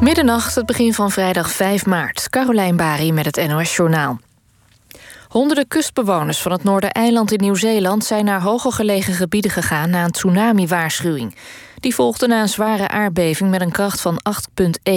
[0.00, 2.28] Middernacht, het begin van vrijdag 5 maart.
[2.28, 4.18] Carolijn Bari met het NOS Journaal.
[5.28, 8.04] Honderden kustbewoners van het Noordereiland in Nieuw-Zeeland...
[8.04, 11.36] zijn naar hoger gelegen gebieden gegaan na een tsunami-waarschuwing.
[11.80, 14.92] Die volgde na een zware aardbeving met een kracht van 8,1.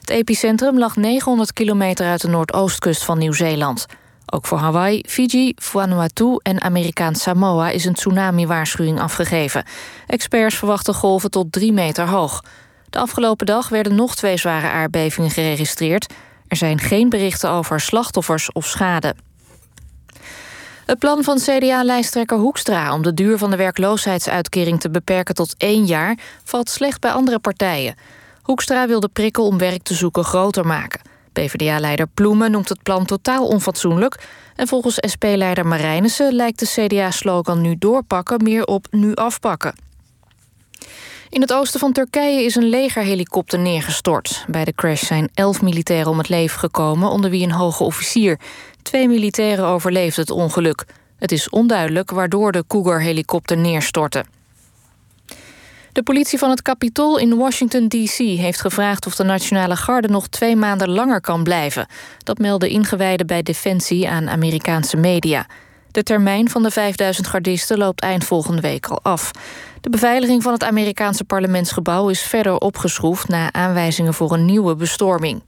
[0.00, 3.86] Het epicentrum lag 900 kilometer uit de noordoostkust van Nieuw-Zeeland.
[4.26, 7.70] Ook voor Hawaii, Fiji, Vanuatu en Amerikaans Samoa...
[7.70, 9.64] is een tsunami-waarschuwing afgegeven.
[10.06, 12.42] Experts verwachten golven tot 3 meter hoog.
[12.90, 16.14] De afgelopen dag werden nog twee zware aardbevingen geregistreerd.
[16.48, 19.14] Er zijn geen berichten over slachtoffers of schade.
[20.86, 25.84] Het plan van CDA-lijsttrekker Hoekstra om de duur van de werkloosheidsuitkering te beperken tot één
[25.84, 27.94] jaar valt slecht bij andere partijen.
[28.42, 31.00] Hoekstra wil de prikkel om werk te zoeken groter maken.
[31.32, 34.26] PvdA-leider Ploemen noemt het plan totaal onfatsoenlijk.
[34.56, 39.74] En volgens SP-leider Marijnissen lijkt de CDA-slogan nu doorpakken meer op nu afpakken.
[41.28, 44.44] In het oosten van Turkije is een legerhelikopter neergestort.
[44.48, 48.38] Bij de crash zijn elf militairen om het leven gekomen, onder wie een hoge officier.
[48.82, 50.84] Twee militairen overleefden het ongeluk.
[51.18, 54.24] Het is onduidelijk waardoor de Cougar-helikopter neerstortte.
[55.92, 58.16] De politie van het Capitool in Washington, D.C.
[58.16, 61.86] heeft gevraagd of de Nationale Garde nog twee maanden langer kan blijven.
[62.18, 65.46] Dat melden ingewijden bij Defensie aan Amerikaanse media.
[65.90, 69.30] De termijn van de 5000 gardisten loopt eind volgende week al af.
[69.80, 75.42] De beveiliging van het Amerikaanse parlementsgebouw is verder opgeschroefd na aanwijzingen voor een nieuwe bestorming.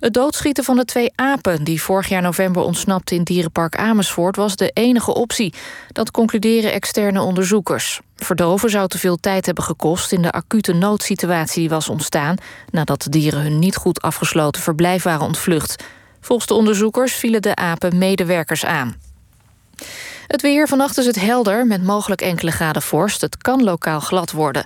[0.00, 4.56] Het doodschieten van de twee apen die vorig jaar november ontsnapten in dierenpark Amersfoort was
[4.56, 5.54] de enige optie.
[5.88, 8.00] Dat concluderen externe onderzoekers.
[8.16, 12.36] Verdoven zou te veel tijd hebben gekost in de acute noodsituatie die was ontstaan
[12.70, 15.84] nadat de dieren hun niet goed afgesloten verblijf waren ontvlucht.
[16.26, 18.94] Volgens de onderzoekers vielen de apen medewerkers aan.
[20.26, 23.20] Het weer vannacht is het helder met mogelijk enkele graden vorst.
[23.20, 24.64] Het kan lokaal glad worden.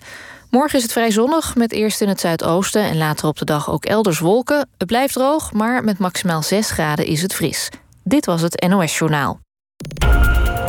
[0.50, 2.82] Morgen is het vrij zonnig, met eerst in het zuidoosten...
[2.82, 4.68] en later op de dag ook elders wolken.
[4.78, 7.68] Het blijft droog, maar met maximaal 6 graden is het fris.
[8.04, 9.40] Dit was het NOS Journaal.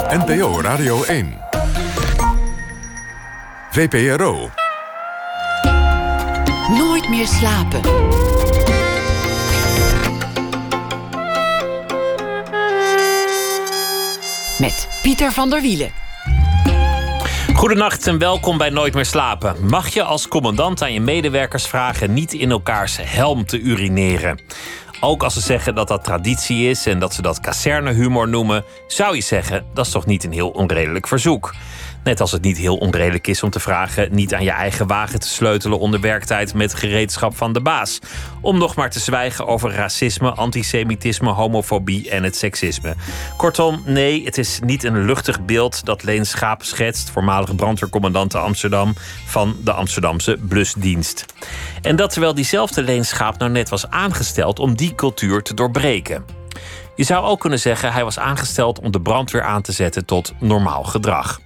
[0.10, 1.38] NPO Radio 1.
[3.72, 4.50] VPRO.
[6.70, 7.82] Nooit meer slapen.
[14.62, 15.92] Met Pieter van der Wielen.
[17.54, 19.56] Goedenacht en welkom bij Nooit meer slapen.
[19.68, 24.40] Mag je als commandant aan je medewerkers vragen niet in elkaars helm te urineren?
[25.00, 29.16] Ook als ze zeggen dat dat traditie is en dat ze dat kazernehumor noemen, zou
[29.16, 31.54] je zeggen dat is toch niet een heel onredelijk verzoek.
[32.04, 35.20] Net als het niet heel onredelijk is om te vragen niet aan je eigen wagen
[35.20, 38.00] te sleutelen onder werktijd met gereedschap van de baas.
[38.42, 42.96] Om nog maar te zwijgen over racisme, antisemitisme, homofobie en het seksisme.
[43.38, 48.94] Kortom, nee, het is niet een luchtig beeld dat Leen Schaap schetst, voormalige brandweercommandant Amsterdam,
[49.26, 51.26] van de Amsterdamse blusdienst.
[51.82, 56.40] En dat terwijl diezelfde Leen Schaap nou net was aangesteld om die cultuur te doorbreken.
[56.96, 60.34] Je zou ook kunnen zeggen hij was aangesteld om de brandweer aan te zetten tot
[60.40, 61.40] normaal gedrag.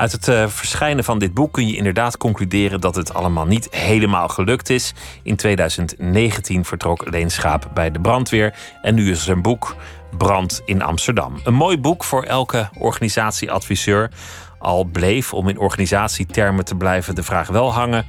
[0.00, 3.68] Uit het uh, verschijnen van dit boek kun je inderdaad concluderen dat het allemaal niet
[3.70, 4.92] helemaal gelukt is.
[5.22, 9.76] In 2019 vertrok Leen Schaap bij de brandweer en nu is zijn boek
[10.18, 11.40] Brand in Amsterdam.
[11.44, 14.10] Een mooi boek voor elke organisatieadviseur.
[14.58, 18.04] Al bleef, om in organisatietermen te blijven, de vraag wel hangen: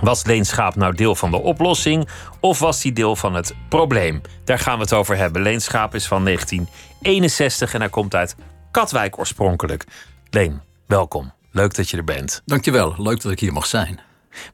[0.00, 2.08] was Leen Schaap nou deel van de oplossing
[2.40, 4.20] of was hij deel van het probleem?
[4.44, 5.42] Daar gaan we het over hebben.
[5.42, 8.36] Leen Schaap is van 1961 en hij komt uit
[8.70, 9.84] Katwijk oorspronkelijk.
[10.30, 11.32] Leen, welkom.
[11.50, 12.42] Leuk dat je er bent.
[12.44, 14.00] Dankjewel, leuk dat ik hier mag zijn.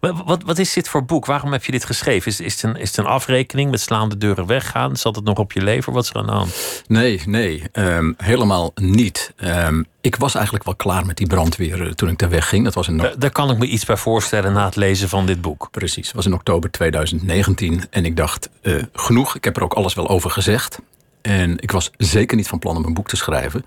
[0.00, 1.26] Wat, wat, wat is dit voor boek?
[1.26, 2.30] Waarom heb je dit geschreven?
[2.30, 4.96] Is, is, het een, is het een afrekening met slaande deuren weggaan?
[4.96, 5.92] Zat het nog op je lever?
[5.92, 6.82] Wat is er aan de hand?
[6.86, 9.32] Nee, nee, ehm, helemaal niet.
[9.36, 12.64] Ehm, ik was eigenlijk wel klaar met die brandweer eh, toen ik daar wegging.
[12.64, 15.26] Dat was in daar, daar kan ik me iets bij voorstellen na het lezen van
[15.26, 15.68] dit boek.
[15.70, 17.82] Precies, het was in oktober 2019.
[17.90, 19.34] En ik dacht, uh, genoeg.
[19.34, 20.78] Ik heb er ook alles wel over gezegd.
[21.22, 23.64] En ik was zeker niet van plan om een boek te schrijven.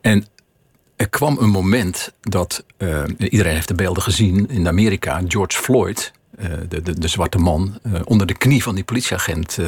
[0.00, 0.26] En
[0.98, 6.12] er kwam een moment dat, uh, iedereen heeft de beelden gezien in Amerika, George Floyd,
[6.38, 9.58] uh, de, de, de, zwarte man, uh, onder de knie van die politieagent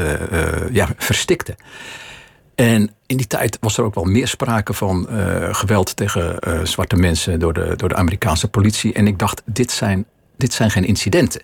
[0.72, 1.56] ja, verstikte.
[2.54, 5.06] En in die tijd was er ook wel meer sprake van
[5.52, 6.38] geweld tegen
[6.68, 8.92] zwarte mensen door de, door de Amerikaanse politie.
[8.92, 10.04] En ik dacht, dit zijn,
[10.36, 11.42] dit zijn geen incidenten.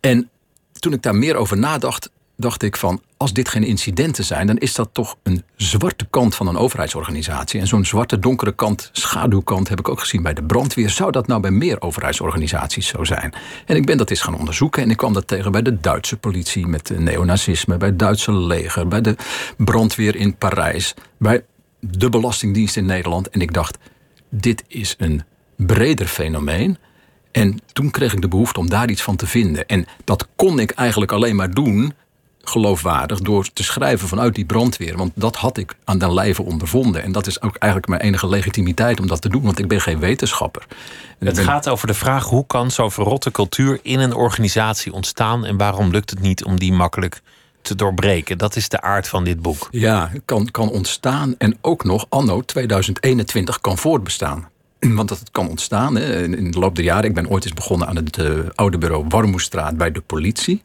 [0.00, 0.30] En
[0.78, 2.10] toen ik daar meer over nadacht,
[2.40, 6.34] dacht ik van, als dit geen incidenten zijn, dan is dat toch een zwarte kant
[6.34, 7.60] van een overheidsorganisatie.
[7.60, 10.90] En zo'n zwarte, donkere kant, schaduwkant, heb ik ook gezien bij de brandweer.
[10.90, 13.32] Zou dat nou bij meer overheidsorganisaties zo zijn?
[13.66, 16.16] En ik ben dat eens gaan onderzoeken en ik kwam dat tegen bij de Duitse
[16.16, 19.16] politie met neonazisme, bij het Duitse leger, bij de
[19.56, 21.44] brandweer in Parijs, bij
[21.80, 23.28] de Belastingdienst in Nederland.
[23.28, 23.78] En ik dacht,
[24.28, 25.22] dit is een
[25.56, 26.78] breder fenomeen.
[27.30, 29.66] En toen kreeg ik de behoefte om daar iets van te vinden.
[29.66, 31.94] En dat kon ik eigenlijk alleen maar doen,
[32.50, 34.96] geloofwaardig, door te schrijven vanuit die brandweer.
[34.96, 37.02] Want dat had ik aan den lijve ondervonden.
[37.02, 39.80] En dat is ook eigenlijk mijn enige legitimiteit om dat te doen, want ik ben
[39.80, 40.66] geen wetenschapper.
[41.18, 44.92] En Het ben- gaat over de vraag hoe kan zo'n verrotte cultuur in een organisatie
[44.92, 47.22] ontstaan en waarom lukt het niet om die makkelijk
[47.62, 48.38] te doorbreken?
[48.38, 49.68] Dat is de aard van dit boek.
[49.70, 54.48] Ja, kan, kan ontstaan en ook nog anno 2021 kan voortbestaan.
[54.98, 57.04] Want dat het kan ontstaan hè, in in de loop der jaren.
[57.04, 60.62] Ik ben ooit eens begonnen aan het eh, oude bureau Warmoestraat bij de politie.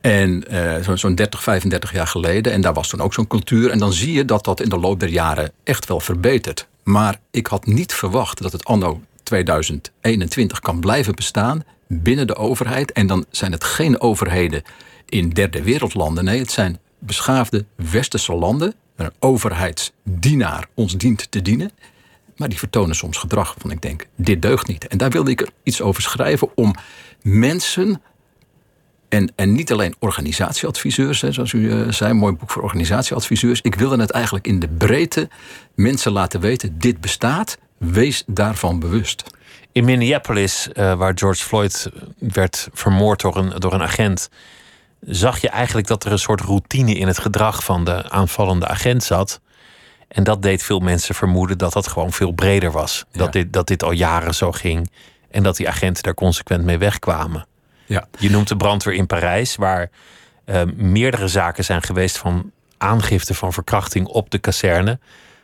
[0.00, 2.52] En eh, zo- zo'n 30, 35 jaar geleden.
[2.52, 3.70] En daar was toen ook zo'n cultuur.
[3.70, 6.66] En dan zie je dat dat in de loop der jaren echt wel verbetert.
[6.82, 12.92] Maar ik had niet verwacht dat het anno 2021 kan blijven bestaan binnen de overheid.
[12.92, 14.62] En dan zijn het geen overheden
[15.08, 16.24] in derde wereldlanden.
[16.24, 18.74] Nee, het zijn beschaafde westerse landen.
[18.96, 21.70] Een overheidsdienaar ons dient te dienen.
[22.36, 24.86] Maar die vertonen soms gedrag van ik denk, dit deugt niet.
[24.86, 26.74] En daar wilde ik iets over schrijven om
[27.22, 28.02] mensen
[29.10, 33.60] en, en niet alleen organisatieadviseurs, hè, zoals u eh, zei, mooi boek voor organisatieadviseurs.
[33.60, 35.28] Ik wilde het eigenlijk in de breedte
[35.74, 39.24] mensen laten weten: dit bestaat, wees daarvan bewust.
[39.72, 44.28] In Minneapolis, eh, waar George Floyd werd vermoord door een, door een agent,
[45.00, 49.02] zag je eigenlijk dat er een soort routine in het gedrag van de aanvallende agent
[49.02, 49.40] zat.
[50.08, 53.04] En dat deed veel mensen vermoeden dat dat gewoon veel breder was.
[53.10, 53.18] Ja.
[53.18, 54.90] Dat, dit, dat dit al jaren zo ging
[55.30, 57.46] en dat die agenten daar consequent mee wegkwamen.
[57.90, 59.90] Ja, Je noemt de brandweer in Parijs, waar
[60.44, 64.98] eh, meerdere zaken zijn geweest van aangifte van verkrachting op de kazerne.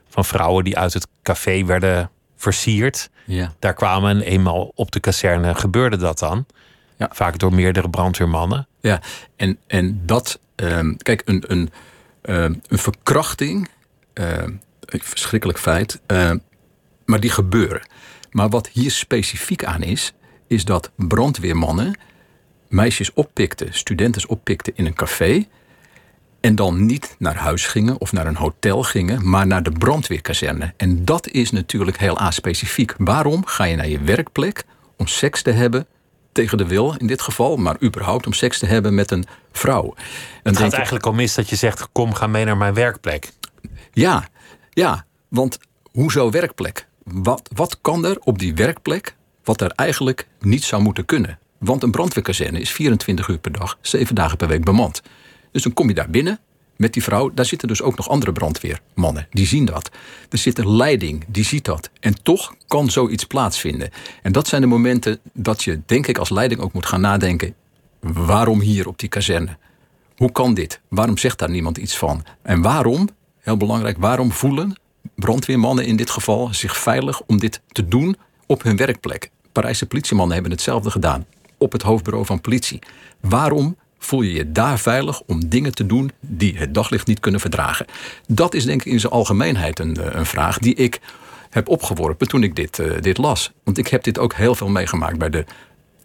[0.08, 3.10] Van vrouwen die uit het café werden versierd.
[3.24, 6.46] ja, Daar kwamen en eenmaal op de kazerne gebeurde dat dan.
[6.96, 7.08] Ja.
[7.12, 8.66] Vaak door meerdere brandweermannen.
[8.80, 9.00] ja.
[9.36, 11.70] En, en dat, ehm, kijk, een, een,
[12.22, 13.68] ehm, een verkrachting,
[14.12, 14.50] ehm,
[14.80, 16.38] een verschrikkelijk feit, ehm,
[17.04, 17.86] maar die gebeuren.
[18.30, 20.12] Maar wat hier specifiek aan is,
[20.46, 21.98] is dat brandweermannen
[22.68, 25.46] meisjes oppikten, studenten oppikten in een café.
[26.40, 30.72] En dan niet naar huis gingen of naar een hotel gingen, maar naar de brandweerkazerne.
[30.76, 32.94] En dat is natuurlijk heel aspecifiek.
[32.98, 34.64] Waarom ga je naar je werkplek
[34.96, 35.86] om seks te hebben
[36.32, 39.94] tegen de wil in dit geval, maar überhaupt om seks te hebben met een vrouw?
[39.96, 40.02] En
[40.42, 43.30] Het gaat ik- eigenlijk al mis dat je zegt: kom, ga mee naar mijn werkplek.
[43.92, 44.28] Ja,
[44.70, 45.58] ja, want
[45.92, 46.86] hoezo werkplek?
[47.04, 49.14] Wat, wat kan er op die werkplek
[49.44, 51.38] wat er eigenlijk niet zou moeten kunnen?
[51.58, 55.02] Want een brandweerkazerne is 24 uur per dag, 7 dagen per week bemand.
[55.52, 56.40] Dus dan kom je daar binnen
[56.76, 57.30] met die vrouw.
[57.34, 59.26] Daar zitten dus ook nog andere brandweermannen.
[59.30, 59.90] Die zien dat.
[60.30, 61.90] Er zit een leiding, die ziet dat.
[62.00, 63.90] En toch kan zoiets plaatsvinden.
[64.22, 67.54] En dat zijn de momenten dat je, denk ik, als leiding ook moet gaan nadenken.
[68.00, 69.56] Waarom hier op die kazerne?
[70.16, 70.80] Hoe kan dit?
[70.88, 72.24] Waarom zegt daar niemand iets van?
[72.42, 73.08] En waarom,
[73.40, 74.80] heel belangrijk, waarom voelen
[75.14, 78.16] brandweermannen in dit geval zich veilig om dit te doen
[78.46, 79.30] op hun werkplek?
[79.52, 81.26] Parijse politiemannen hebben hetzelfde gedaan
[81.58, 82.78] op het hoofdbureau van politie.
[83.20, 87.40] Waarom voel je je daar veilig om dingen te doen die het daglicht niet kunnen
[87.40, 87.86] verdragen?
[88.26, 91.00] Dat is denk ik in zijn algemeenheid een, eh, een vraag die ik
[91.50, 93.52] heb opgeworpen toen ik dit, eh, dit las.
[93.64, 95.44] Want ik heb dit ook heel veel meegemaakt bij de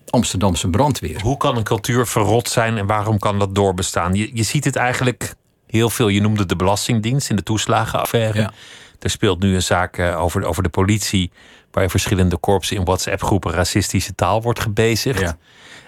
[0.10, 1.22] Amsterdamse brandweer.
[1.22, 4.14] Hoe kan een cultuur verrot zijn en waarom kan dat doorbestaan?
[4.14, 5.36] Je, je ziet het eigenlijk
[5.68, 6.08] heel veel.
[6.08, 8.40] Je noemde de Belastingdienst in de toeslagenaffaire.
[8.40, 8.52] Ja.
[9.00, 11.32] Er speelt nu een zaak eh, over, over de politie.
[11.72, 15.20] Waar in verschillende korpsen in WhatsApp-groepen racistische taal wordt gebezigd.
[15.20, 15.38] Ja.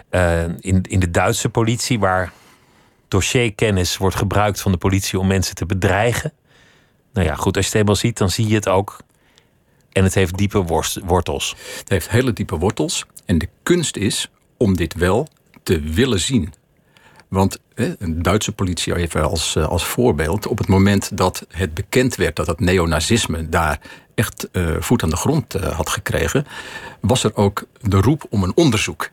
[0.09, 2.31] Eh, in, in de Duitse politie, waar
[3.07, 6.33] dossierkennis wordt gebruikt van de politie om mensen te bedreigen.
[7.13, 8.97] Nou ja, goed, als je het eenmaal ziet, dan zie je het ook.
[9.91, 11.55] En het heeft diepe worst- wortels.
[11.77, 13.05] Het heeft hele diepe wortels.
[13.25, 15.27] En de kunst is om dit wel
[15.63, 16.53] te willen zien.
[17.33, 20.47] Want een Duitse politie, even als, eh, als voorbeeld.
[20.47, 23.79] Op het moment dat het bekend werd dat het neonazisme daar
[24.15, 26.45] echt eh, voet aan de grond eh, had gekregen.
[26.99, 29.09] was er ook de roep om een onderzoek.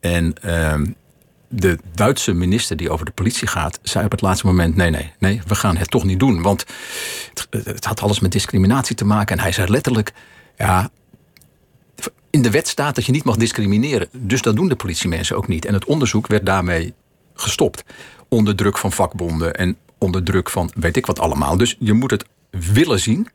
[0.00, 0.86] En ehm,
[1.48, 5.12] de Duitse minister die over de politie gaat, zei op het laatste moment: nee, nee,
[5.18, 6.42] nee, we gaan het toch niet doen.
[6.42, 6.64] Want
[7.34, 9.36] het, het had alles met discriminatie te maken.
[9.36, 10.12] En hij zei letterlijk:
[10.56, 10.90] ja,
[12.30, 14.08] in de wet staat dat je niet mag discrimineren.
[14.12, 15.64] Dus dat doen de politiemensen ook niet.
[15.64, 16.94] En het onderzoek werd daarmee
[17.34, 17.84] gestopt.
[18.28, 21.56] Onder druk van vakbonden en onder druk van weet ik wat allemaal.
[21.56, 23.28] Dus je moet het willen zien.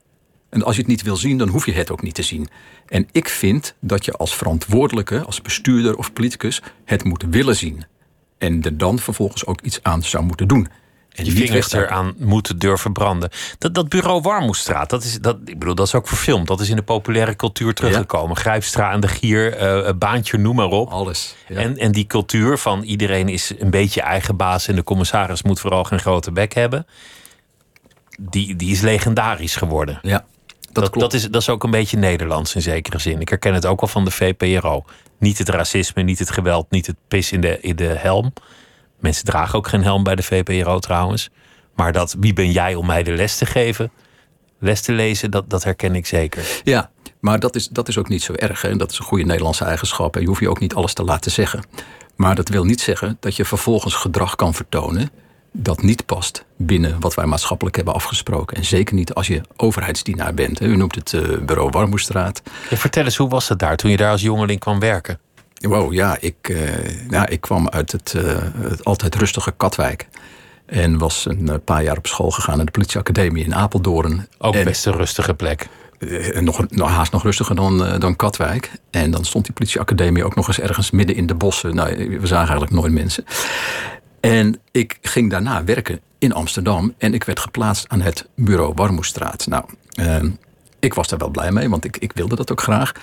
[0.50, 2.48] En als je het niet wil zien, dan hoef je het ook niet te zien.
[2.88, 7.84] En ik vind dat je als verantwoordelijke, als bestuurder of politicus, het moet willen zien.
[8.38, 10.68] En er dan vervolgens ook iets aan zou moeten doen.
[11.10, 13.30] En Je vingers eraan moeten durven branden.
[13.58, 16.48] Dat, dat bureau Warmoestraat, dat is, dat, ik bedoel, dat is ook verfilmd.
[16.48, 18.36] Dat is in de populaire cultuur teruggekomen.
[18.36, 20.90] Grijpstra en de Gier, een baantje, noem maar op.
[20.90, 21.36] Alles.
[21.48, 21.56] Ja.
[21.56, 24.68] En, en die cultuur van iedereen is een beetje eigen baas...
[24.68, 26.88] en de commissaris moet vooral geen grote bek hebben...
[28.20, 30.00] die, die is legendarisch geworden.
[30.02, 30.26] ja.
[30.72, 31.12] Dat, klopt.
[31.12, 33.22] dat, is, dat is ook een beetje Nederlands in zekere zin.
[33.22, 34.86] Ik herken het ook wel van de VPRO.
[35.20, 38.34] Niet het racisme, niet het geweld, niet het pis in de, in de helm.
[39.00, 41.30] Mensen dragen ook geen helm bij de VPRO trouwens.
[41.76, 43.92] Maar dat wie ben jij om mij de les te geven,
[44.60, 46.62] les te lezen, dat, dat herken ik zeker.
[46.64, 46.90] Ja,
[47.20, 48.62] maar dat is, dat is ook niet zo erg.
[48.62, 48.76] Hè?
[48.76, 50.16] Dat is een goede Nederlandse eigenschap.
[50.16, 51.64] En je hoeft je ook niet alles te laten zeggen.
[52.16, 55.10] Maar dat wil niet zeggen dat je vervolgens gedrag kan vertonen
[55.52, 58.58] dat niet past binnen wat wij maatschappelijk hebben afgesproken.
[58.58, 60.62] En zeker niet als je overheidsdienaar bent.
[60.62, 62.42] U noemt het uh, bureau Warmoestraat.
[62.70, 65.20] Ja, vertel eens, hoe was het daar toen je daar als jongeling kwam werken?
[65.60, 66.56] Wow, ja, ik,
[67.10, 70.08] ja, ik kwam uit het, uh, het altijd rustige Katwijk.
[70.66, 74.28] En was een paar jaar op school gegaan naar de politieacademie in Apeldoorn.
[74.38, 75.68] Ook en, best een rustige plek.
[76.40, 78.72] Nog, nog, haast nog rustiger dan, uh, dan Katwijk.
[78.90, 81.76] En dan stond die politieacademie ook nog eens ergens midden in de bossen.
[81.76, 83.26] Nou, we zagen eigenlijk nooit mensen.
[84.20, 86.94] En ik ging daarna werken in Amsterdam.
[86.98, 89.48] En ik werd geplaatst aan het bureau Warmoestraat.
[89.48, 89.64] Nou,
[90.00, 90.32] uh,
[90.80, 92.94] ik was daar wel blij mee, want ik, ik wilde dat ook graag.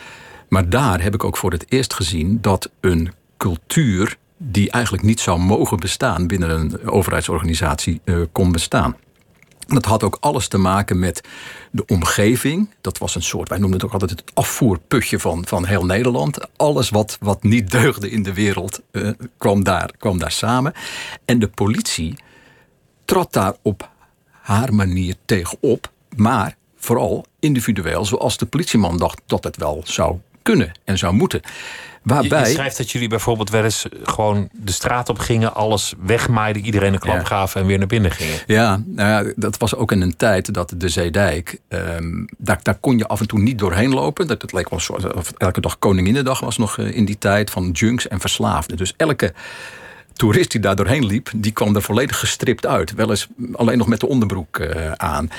[0.48, 5.20] Maar daar heb ik ook voor het eerst gezien dat een cultuur die eigenlijk niet
[5.20, 8.96] zou mogen bestaan binnen een overheidsorganisatie uh, kon bestaan.
[9.66, 11.20] Dat had ook alles te maken met
[11.70, 12.70] de omgeving.
[12.80, 16.38] Dat was een soort, wij noemden het ook altijd het afvoerputje van, van heel Nederland.
[16.56, 20.72] Alles wat, wat niet deugde in de wereld uh, kwam, daar, kwam daar samen.
[21.24, 22.18] En de politie
[23.04, 23.90] trad daar op
[24.30, 25.90] haar manier tegenop.
[26.16, 31.40] Maar vooral individueel, zoals de politieman dacht dat het wel zou kunnen en zou moeten.
[32.02, 32.40] Waarbij...
[32.40, 36.64] Je, je schrijft dat jullie bijvoorbeeld wel eens gewoon de straat op gingen, alles wegmaaiden,
[36.64, 37.24] iedereen een klap ja.
[37.24, 38.38] gaven en weer naar binnen gingen.
[38.46, 42.74] Ja, nou ja, dat was ook in een tijd dat de Zeedijk, um, daar, daar
[42.74, 44.26] kon je af en toe niet doorheen lopen.
[44.26, 47.70] Dat, dat leek wel soort, of elke dag Koninginnedag was nog in die tijd van
[47.70, 48.76] junks en verslaafden.
[48.76, 49.32] Dus elke
[50.12, 52.94] toerist die daar doorheen liep, die kwam er volledig gestript uit.
[52.94, 55.30] Wel eens alleen nog met de onderbroek uh, aan.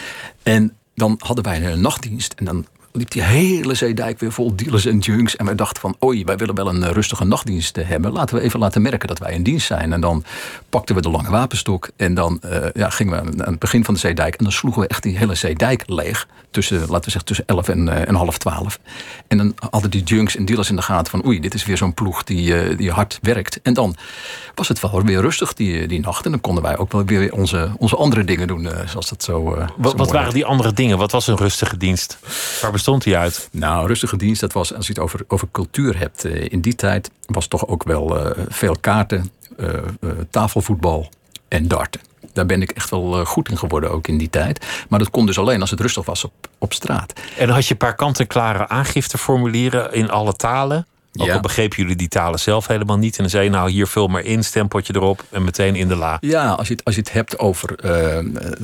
[0.43, 2.65] En dan hadden wij een nachtdienst en dan
[2.97, 5.35] liep die hele zeedijk weer vol dealers en junks.
[5.35, 8.11] En wij dachten van, oei, wij willen wel een rustige nachtdienst hebben.
[8.11, 9.93] Laten we even laten merken dat wij in dienst zijn.
[9.93, 10.23] En dan
[10.69, 11.89] pakten we de lange wapenstok.
[11.95, 14.35] En dan uh, ja, gingen we aan het begin van de zeedijk.
[14.35, 16.27] En dan sloegen we echt die hele zeedijk leeg.
[16.51, 18.79] Tussen, laten we zeggen, tussen 11 en, uh, en half 12.
[19.27, 21.77] En dan hadden die junks en dealers in de gaten van, oei, dit is weer
[21.77, 23.59] zo'n ploeg die, uh, die hard werkt.
[23.61, 23.95] En dan
[24.55, 26.25] was het wel weer rustig die, die nacht.
[26.25, 29.43] En dan konden wij ook wel weer onze, onze andere dingen doen, zoals dat zo.
[29.77, 30.97] wat zo wat waren die andere dingen?
[30.97, 32.17] Wat was een rustige dienst?
[32.61, 33.49] Waar bestond die uit?
[33.51, 36.25] Nou, rustige dienst, dat was, als je het over, over cultuur hebt.
[36.25, 39.69] Uh, in die tijd was toch ook wel uh, veel kaarten, uh,
[40.29, 41.09] tafelvoetbal
[41.47, 42.01] en darten.
[42.33, 44.85] Daar ben ik echt wel goed in geworden, ook in die tijd.
[44.89, 47.13] Maar dat kon dus alleen als het rustig was op, op straat.
[47.37, 50.87] En dan had je een paar kant-en-klare aangifteformulieren in alle talen.
[51.17, 51.33] Ook Ja.
[51.33, 53.15] al begrepen jullie die talen zelf helemaal niet.
[53.15, 55.95] En dan zei je, nou hier vul maar in, stempeltje erop en meteen in de
[55.95, 56.17] la.
[56.19, 57.75] Ja, als je het, als je het hebt over.
[57.75, 58.17] eh,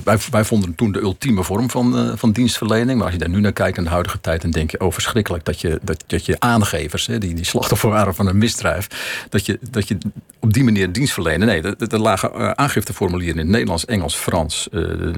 [0.03, 2.95] wij, wij vonden toen de ultieme vorm van, eh, van dienstverlening.
[2.95, 4.91] Maar als je daar nu naar kijkt in de huidige tijd, dan denk je: oh,
[4.91, 8.87] verschrikkelijk dat je, dat, dat je aangevers, hè, die, die slachtoffer waren van een misdrijf,
[9.29, 9.97] dat je, dat je
[10.39, 11.47] op die manier dienst verlenen.
[11.47, 14.67] Nee, er, er lagen eh, aangifteformulieren in het Nederlands, Engels, Frans,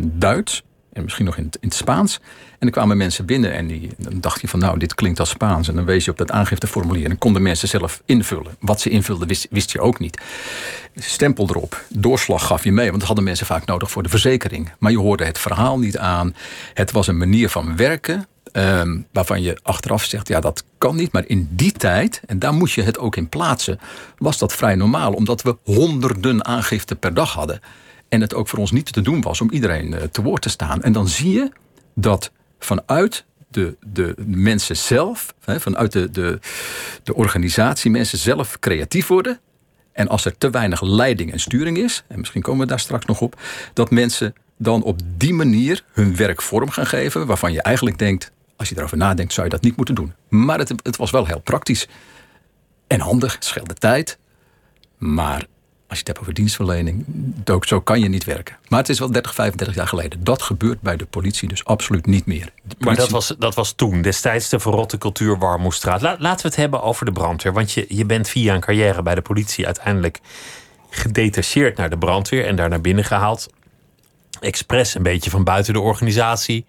[0.02, 0.64] Duits.
[0.96, 2.20] En misschien nog in het, in het Spaans.
[2.52, 5.30] En dan kwamen mensen binnen en die, dan dacht je van nou, dit klinkt als
[5.30, 5.68] Spaans.
[5.68, 7.04] En dan wees je op dat aangifteformulier.
[7.04, 8.56] En dan konden mensen zelf invullen.
[8.60, 10.22] Wat ze invulden wist, wist je ook niet.
[10.96, 12.86] Stempel erop, doorslag gaf je mee.
[12.86, 14.72] Want dat hadden mensen vaak nodig voor de verzekering.
[14.80, 16.36] Maar je hoorde het verhaal niet aan.
[16.74, 18.28] Het was een manier van werken.
[18.52, 21.12] ehm, waarvan je achteraf zegt, ja dat kan niet.
[21.12, 23.80] Maar in die tijd, en daar moest je het ook in plaatsen...
[24.18, 25.12] was dat vrij normaal.
[25.14, 27.62] Omdat we honderden aangiften per dag hadden.
[28.10, 30.50] En het ook voor ons niet te doen was om iedereen eh, te woord te
[30.50, 30.82] staan.
[30.82, 31.52] En dan zie je
[31.94, 36.40] dat vanuit de, de mensen zelf, vanuit de, de,
[37.04, 39.40] de organisatie, mensen zelf creatief worden.
[39.92, 43.06] En als er te weinig leiding en sturing is, en misschien komen we daar straks
[43.06, 43.42] nog op,
[43.74, 48.32] dat mensen dan op die manier hun werk vorm gaan geven, waarvan je eigenlijk denkt,
[48.56, 50.14] als je erover nadenkt, zou je dat niet moeten doen.
[50.30, 51.88] Maar het, het was wel heel praktisch
[52.88, 54.18] en handig, scheelde tijd.
[54.98, 55.46] Maar
[55.96, 57.06] als je het hebt over dienstverlening,
[57.46, 58.58] ook zo kan je niet werken.
[58.68, 60.24] Maar het is wel 30, 35 jaar geleden.
[60.24, 62.50] Dat gebeurt bij de politie dus absoluut niet meer.
[62.80, 66.02] Maar dat was, dat was toen, destijds de verrotte cultuur Warmoestraat.
[66.02, 67.54] La, laten we het hebben over de brandweer.
[67.54, 70.20] Want je, je bent via een carrière bij de politie uiteindelijk
[70.90, 73.50] gedetacheerd naar de brandweer en daar naar binnen gehaald.
[74.40, 76.66] Expres een beetje van buiten de organisatie.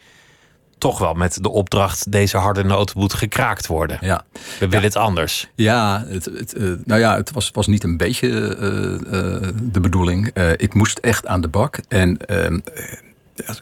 [0.79, 3.99] Toch wel met de opdracht: deze harde noot moet gekraakt worden.
[4.01, 4.25] Ja,
[4.59, 5.49] We willen het anders.
[5.55, 9.81] ja, het, het, eh, nou ja, het was, was niet een beetje eh, eh, de
[9.81, 10.31] bedoeling.
[10.57, 11.79] Ik moest echt aan de bak.
[11.89, 12.59] En ehm,
[13.37, 13.55] eh,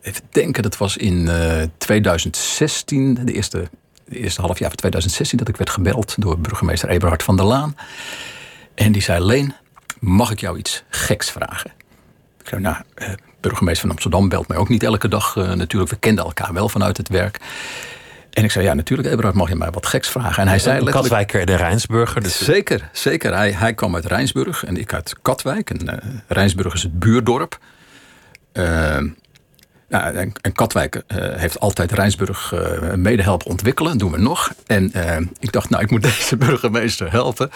[0.00, 3.68] even denken, dat was in eh, 2016, de eerste,
[4.04, 7.46] de eerste half jaar van 2016, dat ik werd gebeld door burgemeester Eberhard van der
[7.46, 7.76] Laan.
[8.74, 9.54] En die zei: Leen,
[10.00, 11.70] mag ik jou iets geks vragen?
[12.42, 13.08] Ik zei, nou, eh,
[13.40, 15.90] burgemeester van Amsterdam belt mij ook niet elke dag eh, natuurlijk.
[15.90, 17.40] We kenden elkaar wel vanuit het werk.
[18.30, 20.42] En ik zei, ja, natuurlijk, Eberhard, mag je mij wat geks vragen?
[20.42, 21.02] En hij zei letterlijk...
[21.02, 22.22] Katwijker de Rijnsburger.
[22.22, 22.44] Dus...
[22.44, 23.34] Zeker, zeker.
[23.34, 25.70] Hij, hij kwam uit Rijnsburg en ik uit Katwijk.
[25.70, 27.58] En uh, Rijnsburg is het buurdorp.
[28.52, 28.64] Uh,
[29.88, 31.02] nou, en, en, Katwijk uh,
[31.36, 33.98] heeft altijd Rijnsburg uh, mede helpen ontwikkelen.
[33.98, 34.52] doen we nog.
[34.66, 34.92] En
[35.38, 37.50] ik dacht, nou, ik moet deze burgemeester helpen.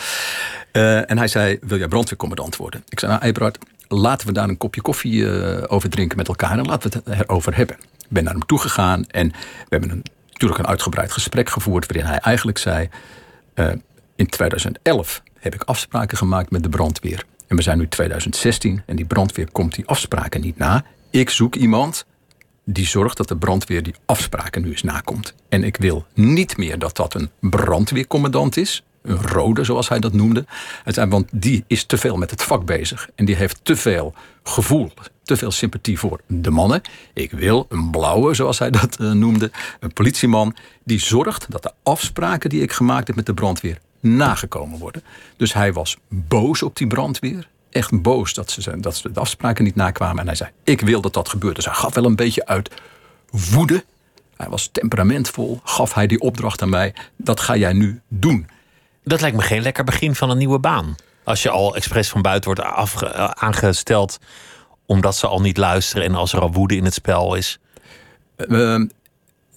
[0.73, 2.85] en hij zei, wil jij brandweercommandant worden?
[2.89, 6.59] Ik zei, nou, Eberhard, laten we daar een kopje koffie over drinken met elkaar...
[6.59, 7.77] en laten we het erover hebben.
[7.77, 10.03] Ik ben naar hem toegegaan en we hebben een
[10.37, 12.89] natuurlijk een uitgebreid gesprek gevoerd waarin hij eigenlijk zei:
[13.55, 13.73] uh,
[14.17, 17.25] in 2011 heb ik afspraken gemaakt met de brandweer.
[17.47, 20.85] En we zijn nu 2016 en die brandweer komt die afspraken niet na.
[21.11, 22.07] Ik zoek iemand
[22.65, 25.35] die zorgt dat de brandweer die afspraken nu eens nakomt.
[25.49, 28.83] En ik wil niet meer dat dat een brandweercommandant is.
[29.07, 30.45] Een rode, zoals hij dat noemde.
[31.09, 33.09] Want die is te veel met het vak bezig.
[33.15, 36.81] En die heeft te veel gevoel, te veel sympathie voor de mannen.
[37.13, 41.73] Ik wil een blauwe, zoals hij dat uh, noemde, een politieman die zorgt dat de
[41.83, 45.03] afspraken die ik gemaakt heb met de brandweer nagekomen worden.
[45.37, 47.49] Dus hij was boos op die brandweer.
[47.71, 50.19] Echt boos dat ze, dat ze de afspraken niet nakwamen.
[50.19, 51.57] En hij zei: Ik wil dat dat gebeurt.
[51.57, 52.71] Dus hij gaf wel een beetje uit
[53.31, 53.85] woede.
[54.37, 55.61] Hij was temperamentvol.
[55.65, 58.47] Gaf hij die opdracht aan mij: Dat ga jij nu doen.
[59.09, 60.95] Dat lijkt me geen lekker begin van een nieuwe baan.
[61.25, 62.63] Als je al expres van buiten wordt
[63.41, 64.19] aangesteld
[64.87, 67.59] omdat ze al niet luisteren en als er al woede in het spel is?
[68.37, 68.87] Ehm,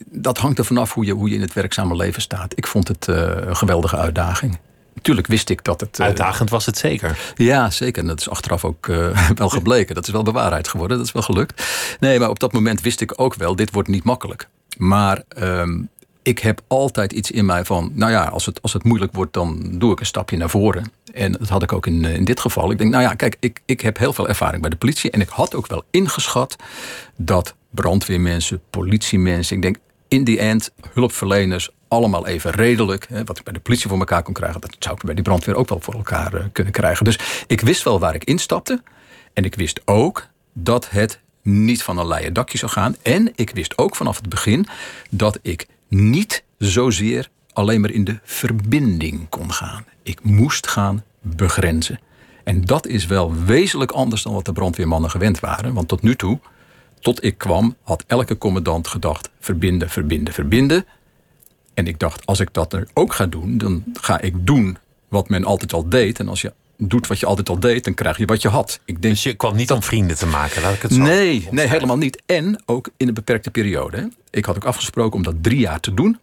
[0.06, 2.58] dat hangt er vanaf hoe je, hoe je in het werkzame leven staat.
[2.58, 4.60] Ik vond het uh, een geweldige uitdaging.
[4.94, 6.00] Natuurlijk wist ik dat het.
[6.00, 7.34] Uh, Uitdagend was het zeker.
[7.36, 8.02] Ja, zeker.
[8.02, 9.96] En dat is achteraf ook uh, wel gebleken.
[9.96, 10.98] Dat is wel bewaarheid geworden.
[10.98, 11.64] Dat is wel gelukt.
[12.00, 14.48] Nee, maar op dat moment wist ik ook wel: dit wordt niet makkelijk.
[14.78, 15.90] Maar um,
[16.30, 19.34] ik heb altijd iets in mij van, nou ja, als het, als het moeilijk wordt,
[19.34, 20.92] dan doe ik een stapje naar voren.
[21.14, 22.72] En dat had ik ook in, eh, in dit geval.
[22.72, 25.12] Ik denk, nou ja, kijk, ik, ik heb heel veel ervaring bij de politie.
[25.12, 26.56] En ik had ook wel ingeschat
[27.16, 33.06] dat brandweermensen, politiemensen, ik denk in die end, hulpverleners, allemaal even redelijk.
[33.10, 35.24] Hè, wat ik bij de politie voor elkaar kon krijgen, dat zou ik bij die
[35.24, 37.06] brandweer ook wel voor elkaar uh, kunnen krijgen.
[37.06, 38.82] Dus ik wist wel waar ik instapte.
[39.34, 42.96] En ik wist ook dat het niet van een leien dakje zou gaan.
[43.02, 44.68] En ik wist ook vanaf het begin
[45.10, 49.86] dat ik niet zozeer alleen maar in de verbinding kon gaan.
[50.04, 52.00] Ik moest gaan begrenzen.
[52.44, 55.74] En dat is wel wezenlijk anders dan wat de brandweermannen gewend waren.
[55.74, 56.40] Want tot nu toe,
[57.00, 60.86] tot ik kwam, had elke commandant gedacht: verbinden, verbinden, verbinden.
[61.74, 65.30] En ik dacht, als ik dat er ook ga doen, dan ga ik doen wat
[65.30, 66.20] men altijd al deed.
[66.20, 68.80] En als je doet wat je altijd al deed, dan krijg je wat je had.
[68.86, 71.48] Ik denk, dus je kwam niet om vrienden te maken, laat ik het zo Nee,
[71.52, 72.22] nee helemaal niet.
[72.26, 74.10] En ook in een beperkte periode.
[74.30, 76.20] Ik had ook afgesproken om dat drie jaar te doen.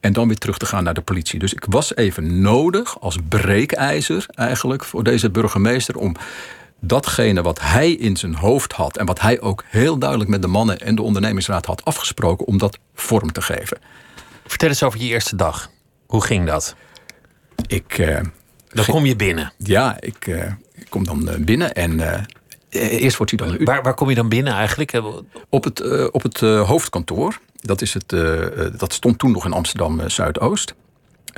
[0.00, 1.38] En dan weer terug te gaan naar de politie.
[1.38, 6.16] Dus ik was even nodig als breekijzer eigenlijk voor deze burgemeester om
[6.80, 10.48] datgene wat hij in zijn hoofd had en wat hij ook heel duidelijk met de
[10.48, 13.78] mannen en de ondernemingsraad had afgesproken, om dat vorm te geven.
[14.46, 15.70] Vertel eens over je eerste dag.
[16.06, 16.74] Hoe ging dat?
[17.66, 18.20] Ik, uh,
[18.76, 19.52] dan kom je binnen.
[19.56, 22.20] Ja, ik, uh, ik kom dan eh, binnen en uh,
[23.00, 23.64] eerst wordt hij dan...
[23.64, 25.00] Waar, waar kom je dan binnen eigenlijk?
[25.48, 27.40] Op het, op het hoofdkantoor.
[27.60, 28.08] Dat, is het,
[28.78, 30.74] dat stond toen nog in Amsterdam Zuidoost.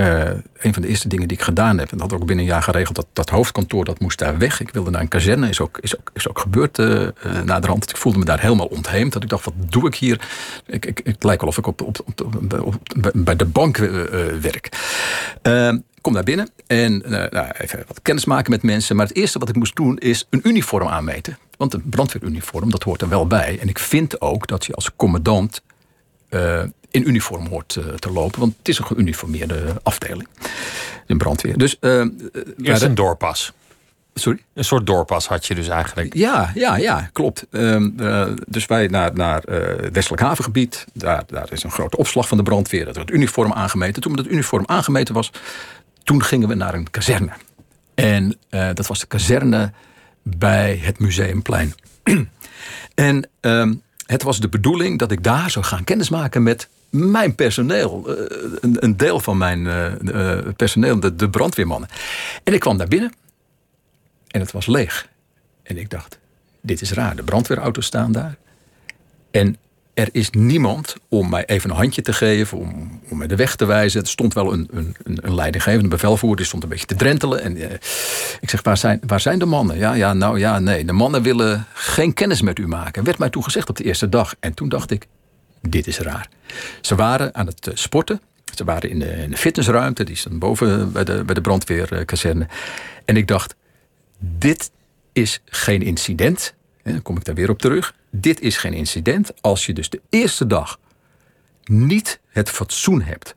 [0.01, 2.45] Uh, een van de eerste dingen die ik gedaan heb, en dat had ook binnen
[2.45, 4.61] een jaar geregeld, dat, dat hoofdkantoor dat moest daar weg.
[4.61, 7.11] Ik wilde naar een kazerne, is ook, is ook, is ook gebeurd uh, uh,
[7.45, 7.91] na de rand.
[7.91, 9.13] Ik voelde me daar helemaal ontheemd.
[9.13, 10.29] Dat ik dacht, wat doe ik hier?
[10.67, 12.79] Ik, ik, het lijkt wel of ik op, op, op,
[13.15, 13.77] bij de bank
[14.41, 14.69] werk.
[15.43, 18.97] Ehm, kom daar binnen en nou, even wat kennis maken met mensen.
[18.97, 21.39] Maar het eerste wat ik moest doen is een uniform aanmeten.
[21.57, 23.59] Want een brandweeruniform, dat hoort er wel bij.
[23.61, 25.63] En ik vind ook dat je als commandant
[26.91, 28.41] in uniform hoort uh, te lopen.
[28.41, 30.29] Want het is een geuniformeerde afdeling.
[31.07, 31.59] Een brandweer.
[31.59, 32.05] Dus, uh,
[32.63, 33.53] Eerst een doorpas.
[34.15, 34.39] Sorry?
[34.55, 36.15] Een soort doorpas had je dus eigenlijk.
[36.15, 37.47] Ja, ja, ja klopt.
[37.51, 40.87] Uh, dus wij naar, naar het Westelijk Havengebied.
[40.93, 42.85] Daar, daar is een grote opslag van de brandweer.
[42.85, 44.03] Dat wordt uniform aangemeten.
[44.03, 45.33] Toen dat uniform aangemeten was,
[46.03, 47.33] toen gingen we naar een kazerne.
[47.95, 49.73] En dat was de kazerne
[50.23, 51.75] bij het Museumplein.
[52.95, 53.75] en ehm,
[54.07, 58.97] het was de bedoeling dat ik daar zou gaan kennismaken met mijn personeel, eh, een,
[58.97, 59.61] deel van mijn
[60.05, 61.89] uh, personeel, de, brandweermannen.
[62.45, 63.13] En ik kwam daar binnen
[64.29, 65.09] en het was leeg.
[65.63, 66.19] En ik dacht,
[66.61, 68.37] dit is raar, de brandweerauto's staan daar.
[69.31, 69.57] En
[69.95, 73.65] er is niemand om mij even een handje te geven, om, om de weg te
[73.65, 74.01] wijzen.
[74.01, 77.43] Er stond wel een, een, een leidinggevende bevelvoerder, die stond een beetje te drentelen.
[77.43, 77.57] En
[78.41, 79.79] ik zeg, waar zijn, waar zijn de mannen?
[79.79, 80.85] Ja, ja, nou ja, nee.
[80.85, 83.05] De mannen willen geen kennis met u maken.
[83.05, 84.35] Werd mij toegezegd op de eerste dag.
[84.41, 85.07] En toen dacht ik,
[85.61, 86.29] dit is raar.
[86.81, 88.21] Ze waren aan het eh, sporten.
[88.55, 92.47] Ze waren in de, in de fitnessruimte, die stond boven bij de, bij de brandweerkazerne.
[93.05, 93.55] En ik dacht,
[94.19, 94.71] dit
[95.13, 96.55] is geen incident.
[96.83, 97.95] en dan kom ik daar weer op terug.
[98.11, 99.43] Dit is geen incident.
[99.43, 100.79] Als je dus de eerste dag
[101.65, 103.35] niet het fatsoen hebt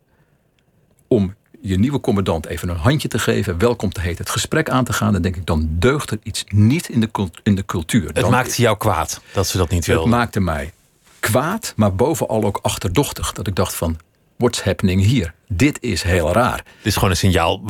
[1.07, 4.83] om je nieuwe commandant even een handje te geven, welkom te heten, het gesprek aan
[4.83, 8.09] te gaan, dan denk ik, dan deugt er iets niet in de, in de cultuur.
[8.13, 10.09] Het maakte jou kwaad dat ze dat niet wilden.
[10.09, 10.73] Het maakte mij
[11.21, 13.31] kwaad, maar bovenal ook achterdochtig.
[13.31, 13.97] Dat ik dacht van,
[14.37, 15.33] what's happening hier?
[15.47, 16.63] Dit is heel raar.
[16.77, 17.61] Dit is gewoon een signaal.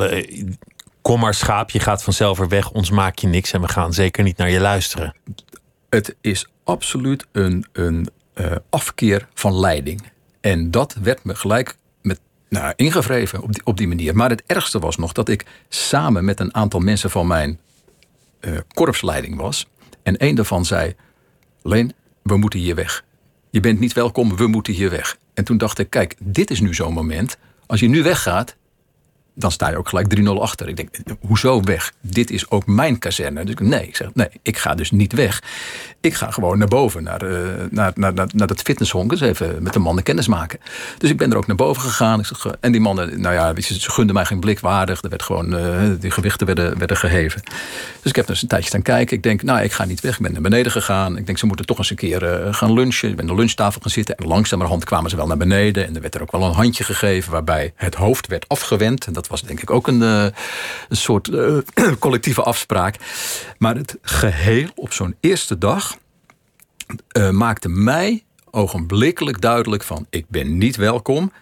[1.02, 3.92] Kom maar schaap, je gaat vanzelf er weg, ons maak je niks en we gaan
[3.92, 5.14] zeker niet naar je luisteren.
[5.88, 10.02] Het is absoluut een, een uh, afkeer van leiding.
[10.40, 14.16] En dat werd me gelijk met, nou, ingevreven op die, op die manier.
[14.16, 17.58] Maar het ergste was nog dat ik samen met een aantal mensen van mijn
[18.40, 19.66] uh, korpsleiding was.
[20.02, 20.94] En een daarvan zei:
[21.62, 23.04] Leen, we moeten hier weg.
[23.52, 25.16] Je bent niet welkom, we moeten hier weg.
[25.34, 27.36] En toen dacht ik: kijk, dit is nu zo'n moment.
[27.66, 28.56] Als je nu weggaat,
[29.34, 30.68] dan sta je ook gelijk 3-0 achter.
[30.68, 31.92] Ik denk, hoezo weg?
[32.00, 33.44] Dit is ook mijn kazerne.
[33.44, 35.42] Dus nee, ik zeg, nee, ik ga dus niet weg.
[36.00, 39.12] Ik ga gewoon naar boven, naar, uh, naar, naar, naar, dat fitnesshonk.
[39.12, 40.58] Even met de mannen kennis maken.
[40.98, 42.18] Dus ik ben er ook naar boven gegaan.
[42.18, 45.02] Ik zeg, en die mannen, nou ja, ze gunden mij geen blik waardig.
[45.02, 47.42] Er werd gewoon, uh, die gewichten werden, werden geheven.
[48.00, 49.16] Dus ik heb dus een tijdje staan kijken.
[49.16, 50.16] Ik denk, nou, ik ga niet weg.
[50.16, 51.16] Ik ben naar beneden gegaan.
[51.16, 53.08] Ik denk, ze moeten toch eens een keer uh, gaan lunchen.
[53.08, 54.16] Ik ben aan de lunchtafel gaan zitten.
[54.16, 55.86] En langzamerhand kwamen ze wel naar beneden.
[55.86, 57.32] En er werd er ook wel een handje gegeven...
[57.32, 59.06] waarbij het hoofd werd afgewend.
[59.06, 60.24] En was denk ik ook een, uh,
[60.88, 61.58] een soort uh,
[61.98, 62.96] collectieve afspraak.
[63.58, 65.96] Maar het geheel op zo'n eerste dag
[67.16, 71.32] uh, maakte mij ogenblikkelijk duidelijk van ik ben niet welkom.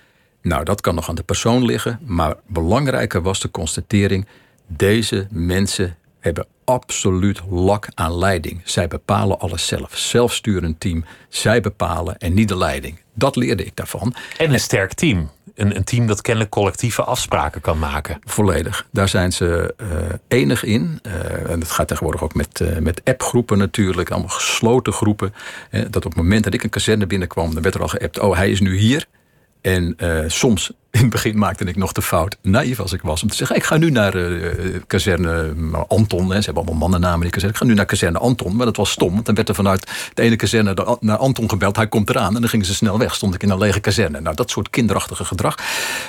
[0.42, 4.26] Nou, dat kan nog aan de persoon liggen, maar belangrijker was de constatering:
[4.66, 8.60] deze mensen hebben absoluut lak aan leiding.
[8.64, 9.96] Zij bepalen alles zelf.
[9.96, 11.04] Zelfsturend team.
[11.28, 12.98] Zij bepalen en niet de leiding.
[13.14, 14.14] Dat leerde ik daarvan.
[14.38, 18.18] En een sterk team een, een team dat kennelijk collectieve afspraken kan maken.
[18.24, 18.86] Volledig.
[18.92, 19.88] Daar zijn ze uh,
[20.28, 21.00] enig in.
[21.06, 24.10] Uh, en dat gaat tegenwoordig ook met, uh, met appgroepen natuurlijk.
[24.10, 25.34] Allemaal gesloten groepen.
[25.70, 27.54] dat op het moment dat ik een kazerne binnenkwam...
[27.54, 29.06] dan werd er al geappt, oh hij is nu hier.
[29.60, 33.22] En uh, soms, in het begin maakte ik nog de fout, naïef als ik was,
[33.22, 35.54] om te zeggen: Ik ga nu naar uh, kazerne
[35.88, 36.30] Anton.
[36.30, 37.54] Hè, ze hebben allemaal mannennamen die kazerne.
[37.54, 38.56] Ik ga nu naar kazerne Anton.
[38.56, 41.76] Maar dat was stom, want dan werd er vanuit de ene kazerne naar Anton gebeld.
[41.76, 42.34] Hij komt eraan.
[42.34, 43.14] En dan gingen ze snel weg.
[43.14, 44.20] Stond ik in een lege kazerne.
[44.20, 45.54] Nou, dat soort kinderachtige gedrag.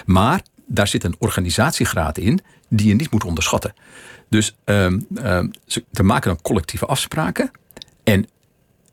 [0.06, 3.74] Maar daar zit een organisatiegraad in die je niet moet onderschatten.
[4.30, 7.52] Dus um, um, ze maken dan collectieve afspraken.
[8.04, 8.28] En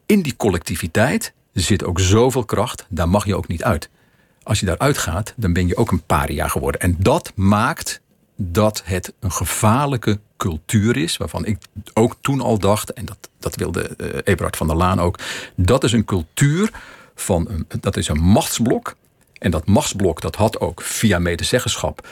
[0.06, 3.90] in die collectiviteit zit ook zoveel kracht, daar mag je ook niet uit
[4.48, 6.80] als je daaruit gaat, dan ben je ook een paria geworden.
[6.80, 8.00] En dat maakt
[8.36, 11.58] dat het een gevaarlijke cultuur is, waarvan ik
[11.94, 15.18] ook toen al dacht, en dat, dat wilde uh, Eberhard van der Laan ook,
[15.54, 16.70] dat is een cultuur
[17.14, 18.96] van een, dat is een machtsblok.
[19.38, 22.08] En dat machtsblok dat had ook via medezeggenschap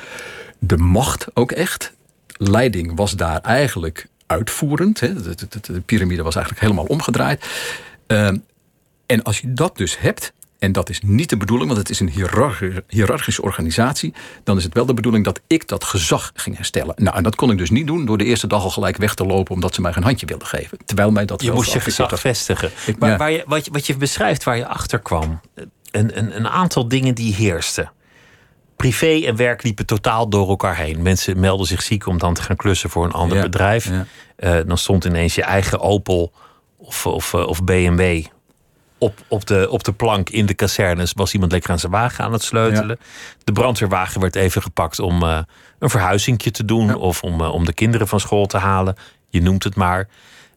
[0.58, 1.92] de macht ook echt.
[2.26, 5.00] Leiding was daar eigenlijk uitvoerend.
[5.00, 5.22] Hè.
[5.22, 7.46] De, de, de, piramide was eigenlijk helemaal omgedraaid.
[8.06, 8.26] Uh,
[9.06, 12.00] en als je dat dus hebt, en dat is niet de bedoeling, want het is
[12.00, 12.10] een
[12.88, 14.14] hiërarchische organisatie.
[14.44, 16.94] Dan is het wel de bedoeling dat ik dat gezag ging herstellen.
[16.96, 19.14] Nou, en dat kon ik dus niet doen door de eerste dag al gelijk weg
[19.14, 20.78] te lopen, omdat ze mij geen handje wilden geven.
[20.84, 22.70] Terwijl mij dat je moest je gezag vestigen.
[22.98, 25.40] maar waar je, wat, je, wat je beschrijft waar je achter kwam,
[25.90, 27.90] een, een, een aantal dingen die heersten.
[28.76, 31.02] Privé en werk liepen totaal door elkaar heen.
[31.02, 33.90] Mensen melden zich ziek om dan te gaan klussen voor een ander bedrijf.
[33.90, 34.06] Ja.
[34.38, 36.32] Uh, dan stond ineens je eigen Opel
[36.76, 38.24] of, of, of BMW
[38.98, 42.24] op, op, de, op de plank in de kazernes was iemand lekker aan zijn wagen
[42.24, 42.98] aan het sleutelen.
[43.44, 45.38] De brandweerwagen werd even gepakt om uh,
[45.78, 48.96] een verhuizingje te doen of om, uh, om de kinderen van school te halen.
[49.28, 50.08] Je noemt het maar.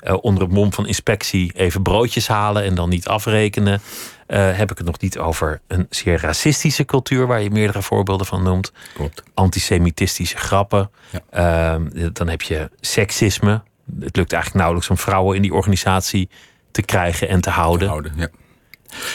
[0.02, 3.82] Uh, onder het mom van inspectie even broodjes halen en dan niet afrekenen.
[4.28, 8.44] heb ik het nog niet over een zeer racistische cultuur, waar je meerdere voorbeelden van
[8.44, 8.72] noemt.
[8.94, 9.24] Klopt.
[9.34, 10.92] Antisemitistische grappen.
[11.32, 11.80] Ja.
[12.14, 13.62] dan heb je seksisme.
[14.00, 16.30] Het lukt eigenlijk nauwelijks om vrouwen in die organisatie
[16.72, 17.80] te krijgen en te houden.
[17.80, 18.14] Te houden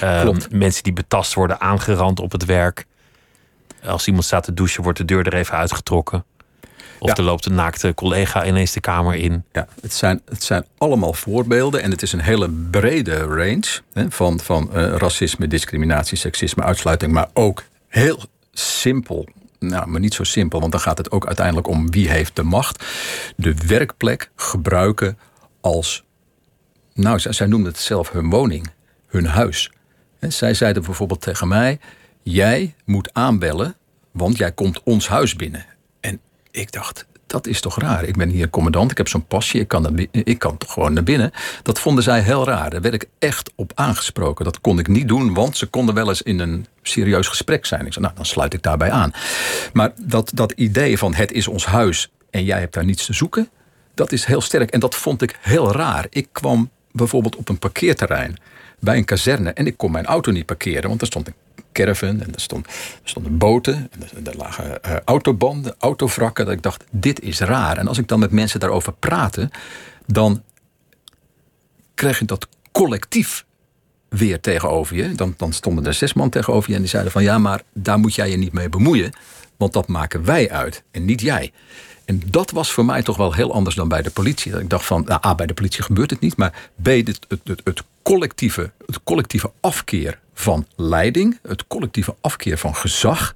[0.01, 0.23] ja.
[0.23, 2.87] Um, mensen die betast worden, aangerand op het werk.
[3.85, 6.25] Als iemand staat te douchen, wordt de deur er even uitgetrokken.
[6.99, 7.17] Of ja.
[7.17, 9.45] er loopt een naakte collega ineens de kamer in.
[9.53, 11.83] Ja, het zijn, het zijn allemaal voorbeelden.
[11.83, 17.13] En het is een hele brede range hè, van, van uh, racisme, discriminatie, seksisme, uitsluiting.
[17.13, 19.29] Maar ook heel simpel.
[19.59, 22.43] Nou, maar niet zo simpel, want dan gaat het ook uiteindelijk om wie heeft de
[22.43, 22.85] macht.
[23.37, 25.19] De werkplek gebruiken
[25.61, 26.04] als
[26.95, 28.71] nou, zij, zij noemden het zelf hun woning,
[29.07, 29.73] hun huis.
[30.19, 31.79] En zij zeiden bijvoorbeeld tegen mij:
[32.23, 33.77] Jij moet aanbellen,
[34.11, 35.67] want jij komt ons huis binnen.
[36.01, 38.05] En ik dacht, dat is toch raar.
[38.05, 41.03] Ik ben hier commandant, ik heb zo'n pasje, ik kan, ik kan toch gewoon naar
[41.03, 41.31] binnen.
[41.63, 42.71] Dat vonden zij heel raar.
[42.71, 44.45] Daar werd ik echt op aangesproken.
[44.45, 47.87] Dat kon ik niet doen, want ze konden wel eens in een serieus gesprek zijn.
[47.87, 49.13] Ik zei, nou, dan sluit ik daarbij aan.
[49.73, 53.13] Maar dat, dat idee van het is ons huis en jij hebt daar niets te
[53.13, 53.49] zoeken,
[53.95, 54.71] dat is heel sterk.
[54.71, 56.07] En dat vond ik heel raar.
[56.11, 58.37] Ik kwam bijvoorbeeld op een parkeerterrein
[58.79, 61.35] bij een kazerne en ik kon mijn auto niet parkeren, want er stond een
[61.73, 66.45] caravan en er, stond, er stonden boten en er, lagen uh, autobanden, autovrakken.
[66.45, 67.79] Dat ik dacht, dit is raar.
[67.79, 69.51] En als ik dan met mensen daarover praatte,
[70.07, 70.43] dan
[71.95, 73.45] krijg je dat collectief
[74.09, 75.15] weer tegenover je.
[75.15, 77.99] Dan, dan stonden er zes man tegenover je en die zeiden van ja, maar daar
[77.99, 79.13] moet jij je niet mee bemoeien,
[79.57, 81.53] want dat maken wij uit en niet jij.
[82.05, 84.53] En dat was voor mij toch wel heel anders dan bij de politie.
[84.53, 87.07] Dat ik dacht van, nou, A, bij de politie gebeurt het niet, maar B, het,
[87.29, 93.35] het, het, het, collectieve, het collectieve afkeer van leiding, het collectieve afkeer van gezag.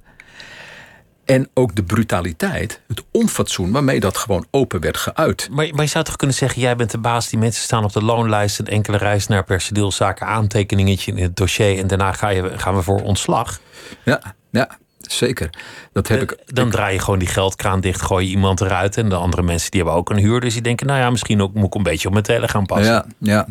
[1.25, 5.47] En ook de brutaliteit, het onfatsoen waarmee dat gewoon open werd geuit.
[5.51, 7.93] Maar, maar je zou toch kunnen zeggen: jij bent de baas, die mensen staan op
[7.93, 12.57] de loonlijst, een enkele reis naar personeelszaken, aantekeningetje in het dossier en daarna ga je,
[12.57, 13.59] gaan we voor ontslag.
[14.03, 14.77] Ja, ja,
[15.13, 15.49] zeker.
[15.93, 18.97] Dat heb ik, dan draai je gewoon die geldkraan dicht, gooi je iemand eruit.
[18.97, 20.39] En de andere mensen die hebben ook een huur.
[20.39, 22.65] Dus die denken, nou ja, misschien ook, moet ik een beetje op mijn telen gaan
[22.65, 22.93] passen.
[22.93, 23.47] Ja, ja.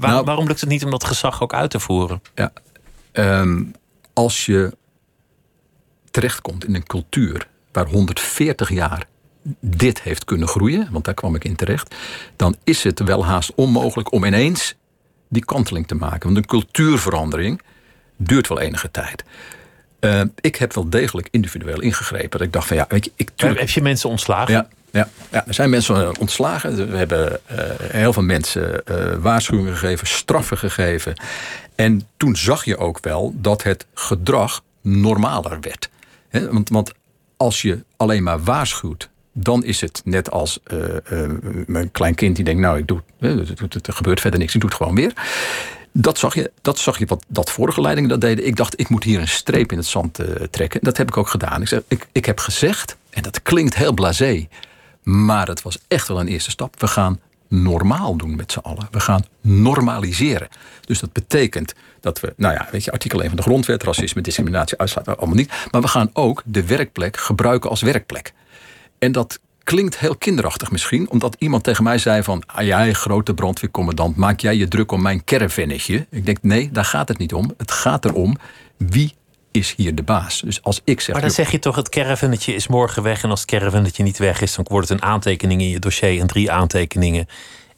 [0.00, 2.22] nou, waarom lukt het niet om dat gezag ook uit te voeren?
[2.34, 2.52] Ja,
[3.12, 3.62] ehm,
[4.12, 4.76] als je
[6.10, 9.06] terechtkomt in een cultuur waar 140 jaar
[9.60, 11.94] dit heeft kunnen groeien, want daar kwam ik in terecht,
[12.36, 14.74] dan is het wel haast onmogelijk om ineens
[15.28, 16.22] die kanteling te maken.
[16.22, 17.62] Want een cultuurverandering
[18.16, 19.24] duurt wel enige tijd.
[20.04, 22.30] Uh, ik heb wel degelijk individueel ingegrepen.
[22.30, 23.60] Dat ik dacht van ja, weet je, ik tuurlijk...
[23.60, 24.54] Heb je mensen ontslagen?
[24.54, 26.90] Ja, ja, ja, er zijn mensen ontslagen.
[26.90, 31.14] We hebben uh, heel veel mensen uh, waarschuwingen gegeven, straffen gegeven.
[31.74, 35.90] En toen zag je ook wel dat het gedrag normaler werd.
[36.28, 36.92] He, want, want
[37.36, 40.58] als je alleen maar waarschuwt, dan is het net als
[41.66, 44.78] een klein kind die denkt: Nou, ik doe, er gebeurt verder niks, ik doe het
[44.78, 45.12] gewoon weer.
[45.92, 48.46] Dat zag je, dat zag je wat dat vorige leidingen dat deden.
[48.46, 50.80] Ik dacht, ik moet hier een streep in het zand uh, trekken.
[50.82, 51.60] Dat heb ik ook gedaan.
[51.60, 54.48] Ik, zeg, ik, ik heb gezegd, en dat klinkt heel blasé,
[55.02, 56.80] maar het was echt wel een eerste stap.
[56.80, 58.88] We gaan normaal doen met z'n allen.
[58.90, 60.48] We gaan normaliseren.
[60.80, 64.20] Dus dat betekent dat we, nou ja, weet je, artikel 1 van de grondwet, racisme,
[64.20, 65.52] discriminatie, uitsluit, allemaal niet.
[65.70, 68.32] Maar we gaan ook de werkplek gebruiken als werkplek.
[68.98, 72.42] En dat klinkt heel kinderachtig misschien, omdat iemand tegen mij zei van...
[72.46, 76.06] Ah, jij, grote brandweercommandant, maak jij je druk om mijn caravannetje?
[76.10, 77.54] Ik denk, nee, daar gaat het niet om.
[77.56, 78.36] Het gaat erom,
[78.76, 79.14] wie
[79.50, 80.40] is hier de baas?
[80.40, 81.12] Dus als ik zeg...
[81.12, 83.22] Maar dan zeg je toch, het caravannetje is morgen weg...
[83.22, 86.20] en als het caravannetje niet weg is, dan wordt het een aantekening in je dossier...
[86.20, 87.26] en drie aantekeningen.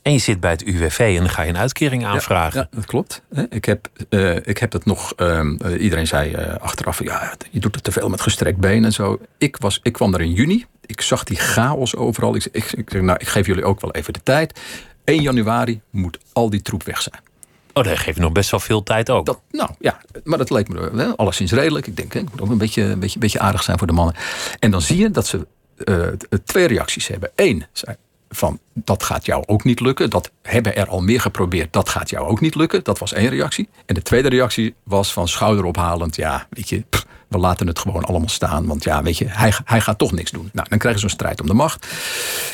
[0.05, 2.61] En je zit bij het UWV en dan ga je een uitkering aanvragen.
[2.61, 3.23] Ja, dat klopt.
[3.49, 5.12] Ik heb, uh, ik heb dat nog.
[5.17, 8.93] Uh, iedereen zei uh, achteraf: ja, je doet het te veel met gestrekt been en
[8.93, 9.21] zo.
[9.38, 12.35] Ik, was, ik kwam er in juni ik zag die chaos overal.
[12.35, 14.61] Ik, ik, ik, nou, ik geef jullie ook wel even de tijd.
[15.05, 17.21] 1 januari moet al die troep weg zijn.
[17.73, 19.27] Oh, dat geeft nog best wel veel tijd ook.
[19.27, 21.87] Dat, nou ja, maar dat leek me hè, alleszins redelijk.
[21.87, 23.87] Ik denk, hè, ik moet ook een beetje, een, beetje, een beetje aardig zijn voor
[23.87, 24.14] de mannen.
[24.59, 25.47] En dan zie je dat ze
[25.85, 26.07] uh,
[26.45, 27.31] twee reacties hebben.
[27.35, 27.67] Eén,
[28.35, 30.11] van dat gaat jou ook niet lukken.
[30.11, 32.85] Dat hebben er al meer geprobeerd, dat gaat jou ook niet lukken.
[32.85, 33.68] Dat was één reactie.
[33.87, 36.85] En de tweede reactie was van schouderophalend, ja, weet je,
[37.35, 38.66] we laten het gewoon allemaal staan.
[38.66, 40.51] Want ja, weet je, hij, hij gaat toch niks doen.
[40.53, 41.87] Nou, dan krijgen ze een strijd om de macht.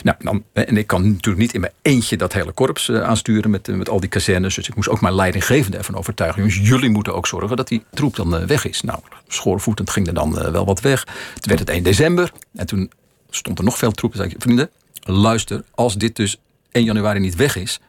[0.02, 3.50] Nou, dan, en ik kan natuurlijk niet in mijn eentje dat hele korps uh, aansturen
[3.50, 4.54] met, uh, met al die kazernes.
[4.54, 6.42] Dus ik moest ook mijn leidinggevende ervan overtuigen.
[6.42, 8.82] Jongens, jullie moeten ook zorgen dat die troep dan uh, weg is.
[8.82, 11.06] Nou, schoorvoetend ging er dan wel wat weg.
[11.34, 12.32] Het werd het 1 december.
[12.54, 12.90] En toen
[13.30, 14.18] stond er nog veel troepen.
[14.18, 16.36] Zei ik, vrienden, luister, als dit dus
[16.70, 17.80] 1 januari niet weg is,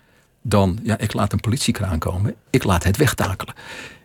[0.42, 2.36] dan, ja, ik laat een politiekraan komen.
[2.50, 3.54] Ik laat het wegtakelen.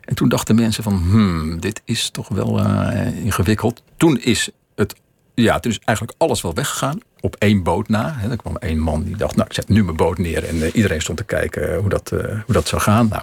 [0.01, 3.83] En toen dachten mensen van, hmm, dit is toch wel uh, ingewikkeld.
[3.97, 4.95] Toen is het,
[5.35, 6.99] ja, toen is eigenlijk alles wel weggegaan.
[7.21, 8.15] Op één boot na.
[8.17, 8.31] Hè.
[8.31, 10.45] Er kwam één man die dacht, nou, ik zet nu mijn boot neer.
[10.45, 13.09] En uh, iedereen stond te kijken hoe dat, hoe dat zou gaan.
[13.09, 13.23] Nou,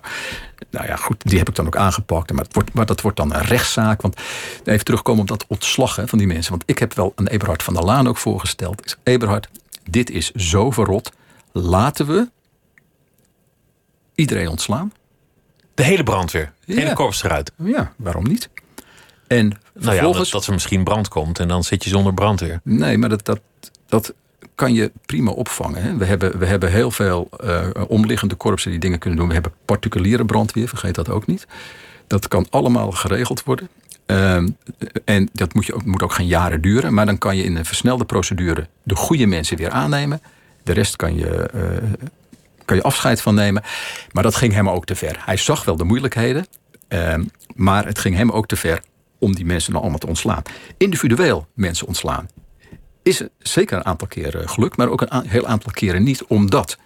[0.72, 2.32] nou ja, goed, die heb ik dan ook aangepakt.
[2.32, 4.02] Maar, het wordt, dat wordt dan een rechtszaak.
[4.02, 4.22] Want
[4.64, 6.52] even terugkomen op dat ontslag van die mensen.
[6.52, 8.98] Want ik heb wel een Eberhard van der Laan ook voorgesteld.
[9.04, 9.50] Eberhard,
[9.90, 11.12] dit is zo verrot.
[11.52, 12.30] Laten we
[14.16, 14.94] iedereen ontslaan.
[15.74, 16.54] De hele brandweer?
[16.66, 17.52] De hele korps eruit?
[17.56, 18.50] Ja, waarom niet?
[19.28, 22.60] En nou ja, dat, dat, er misschien brand komt en dan zit je zonder brandweer.
[22.64, 23.40] Nee, maar dat, dat,
[23.86, 24.14] dat
[24.56, 25.82] kan je prima opvangen.
[25.82, 25.98] Hè?
[25.98, 29.28] We, hebben, we hebben heel veel uh, omliggende korpsen die dingen kunnen doen.
[29.28, 31.48] We hebben particuliere brandweer, vergeet dat ook niet.
[32.08, 33.70] Dat kan allemaal geregeld worden.
[34.08, 34.36] Uh,
[35.06, 36.94] en dat moet, je moet ook geen jaren duren.
[36.94, 40.22] Maar dan kan je in een versnelde procedure de goede mensen weer aannemen.
[40.64, 42.08] De rest kan je, uh,
[42.66, 43.64] kan je afscheid van nemen.
[44.12, 45.22] Maar dat ging hem ook te ver.
[45.26, 46.48] Hij zag wel de moeilijkheden.
[46.90, 47.16] Uh,
[47.56, 48.82] maar het ging hem ook te ver
[49.20, 50.42] om die mensen dan allemaal te ontslaan.
[50.78, 52.28] Individueel mensen ontslaan
[53.04, 54.78] is zeker een aantal keren gelukt.
[54.78, 56.24] Maar ook een heel aantal keren niet.
[56.24, 56.78] Omdat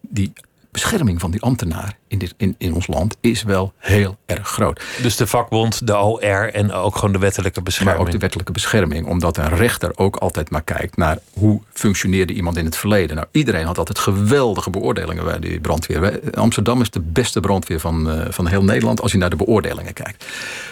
[0.00, 0.32] die
[0.72, 4.82] bescherming van die ambtenaar in, dit, in, in ons land is wel heel erg groot.
[5.02, 7.96] Dus de vakbond, de OR en ook gewoon de wettelijke bescherming.
[7.96, 12.32] Maar ook de wettelijke bescherming, omdat een rechter ook altijd maar kijkt naar hoe functioneerde
[12.32, 13.16] iemand in het verleden.
[13.16, 16.20] Nou, iedereen had altijd geweldige beoordelingen bij die brandweer.
[16.34, 19.92] Amsterdam is de beste brandweer van, uh, van heel Nederland als je naar de beoordelingen
[19.92, 20.24] kijkt.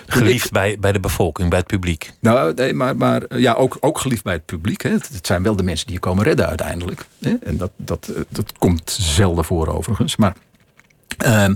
[0.06, 2.12] Geliefd bij, bij de bevolking, bij het publiek.
[2.20, 4.82] Nou, nee, maar, maar ja, ook, ook geliefd bij het publiek.
[4.82, 4.90] Hè.
[4.90, 7.06] Het zijn wel de mensen die je komen redden uiteindelijk.
[7.20, 7.34] Hè.
[7.42, 10.16] En dat, dat, dat komt zelden voor overigens.
[10.16, 10.34] Maar
[11.26, 11.54] uh,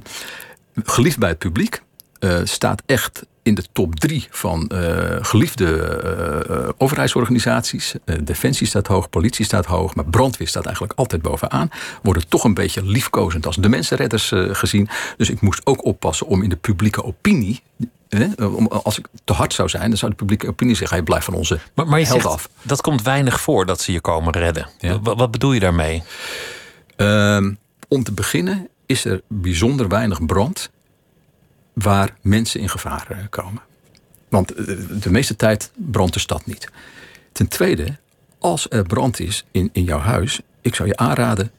[0.85, 1.83] geliefd bij het publiek
[2.20, 5.66] uh, staat echt in de top drie van uh, geliefde
[6.51, 7.94] uh, overheidsorganisaties.
[8.23, 11.68] Defensie staat hoog, politie staat hoog, maar brandweer staat eigenlijk altijd bovenaan.
[12.03, 14.88] Worden toch een beetje liefkozend als de mensenredders gezien.
[15.16, 17.62] Dus ik moest ook oppassen om in de publieke opinie
[18.68, 21.35] als ik te hard zou zijn, dan zou de publieke opinie zeggen: hij blijft van
[21.35, 22.49] onze maar, maar je zegt, af.
[22.62, 24.68] Dat komt weinig voor dat ze je komen redden.
[24.79, 25.01] Ja.
[25.01, 26.03] Wat, wat, bedoel je daarmee?
[26.97, 27.51] Uh,
[27.88, 30.70] om te beginnen is er bijzonder weinig brand
[31.73, 33.62] waar mensen in gevaar eh, komen.
[34.29, 36.68] Want eh, de meeste tijd brandt de stad niet.
[37.33, 37.97] Ten tweede,
[38.38, 41.51] als er brand is in, in jouw huis, ik zou je aanraden,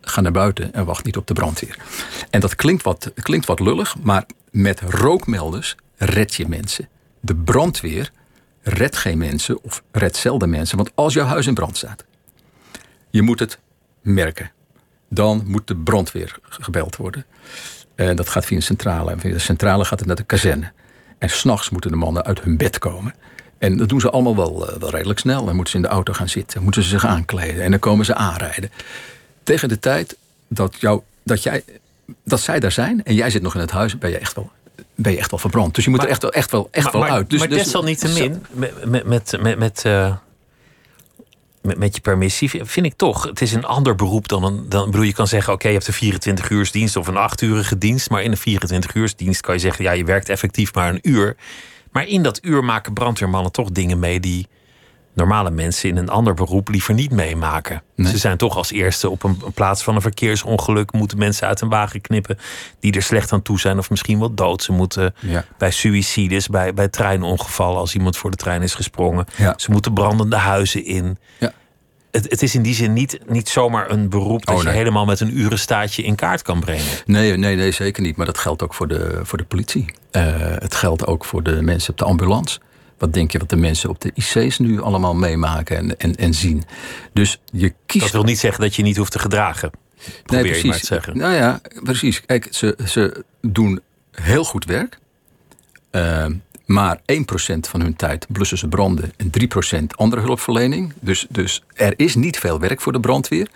[0.00, 1.78] ga naar buiten en wacht niet op de brandweer.
[2.30, 6.88] En dat klinkt wat, klinkt wat lullig, maar met rookmelders red je mensen.
[7.20, 8.12] De brandweer
[8.62, 10.76] redt geen mensen of redt zelden mensen.
[10.76, 12.04] Want als jouw huis in brand staat,
[13.10, 13.58] je moet het
[14.00, 14.50] merken.
[15.12, 17.24] Dan moet de brandweer gebeld worden.
[17.94, 19.10] En dat gaat via een centrale.
[19.10, 20.72] En via de centrale gaat het naar de kazerne.
[21.18, 23.14] En s'nachts moeten de mannen uit hun bed komen.
[23.58, 25.44] En dat doen ze allemaal wel, eh, wel redelijk snel.
[25.44, 26.62] Dan moeten ze in de auto gaan zitten.
[26.62, 27.62] Moeten ze zich aankleden.
[27.62, 28.70] En dan komen ze aanrijden.
[29.42, 30.16] Tegen de tijd
[30.48, 31.64] dat, jou, dat, jij,
[32.24, 34.50] dat zij daar zijn en jij zit nog in het huis, ben je echt wel
[35.02, 35.74] ben je echt wel verbrand.
[35.74, 37.30] Dus je moet er echt wel, echt wel, echt wel uit.
[37.30, 40.14] Dus, maar dus, desalniettemin, met, met, met, met, met, uh,
[41.62, 44.68] met, met je permissie, vind ik toch, het is een ander beroep dan een.
[44.68, 47.78] Dan, bedoel, je kan zeggen, oké, je hebt een 24 uur dienst of een 8-urige
[47.78, 48.10] dienst.
[48.10, 50.98] Maar in een 24 uur dienst kan je zeggen, ja, je werkt effectief maar een
[51.02, 51.36] uur.
[51.92, 54.46] Maar in dat uur maken brandweermannen toch dingen mee die
[55.20, 57.82] normale mensen in een ander beroep liever niet meemaken.
[57.96, 61.68] Ze zijn toch als eerste op een, plaats van een verkeersongeluk, moeten mensen uit een
[61.68, 62.38] wagen knippen
[62.80, 64.62] die er slecht aan toe zijn of misschien wel dood.
[64.62, 65.14] Ze moeten
[65.58, 69.26] bij suicides, bij, bij treinongevallen, als iemand voor de trein is gesprongen.
[69.56, 71.18] Ze moeten brandende huizen in.
[71.38, 71.52] Ja.
[72.10, 75.04] Het, het, is in die zin niet, niet zomaar een beroep dat oh, je helemaal
[75.04, 76.84] met een urenstaatje in kaart kan brengen.
[77.04, 78.16] Nee, nee, nee, zeker niet.
[78.16, 79.84] Maar dat geldt ook voor de, voor de politie.
[80.12, 82.58] Uh, het geldt ook voor de mensen op de ambulance.
[83.00, 86.34] Wat denk je wat de mensen op de IC's nu allemaal meemaken en, en, en
[86.34, 86.62] zien?
[87.12, 88.04] Dus je kiest.
[88.04, 89.70] Dat wil niet zeggen dat je niet hoeft te gedragen.
[90.22, 90.62] Probeer nee, precies.
[90.62, 91.16] Je maar te zeggen.
[91.16, 92.20] Nou ja, precies.
[92.20, 93.80] Kijk, ze, ze doen
[94.12, 94.98] heel goed werk.
[95.92, 96.26] Uh,
[96.66, 97.02] maar 1%
[97.60, 99.30] van hun tijd blussen ze branden en
[99.80, 100.92] 3% andere hulpverlening.
[101.00, 103.48] Dus, dus er is niet veel werk voor de brandweer.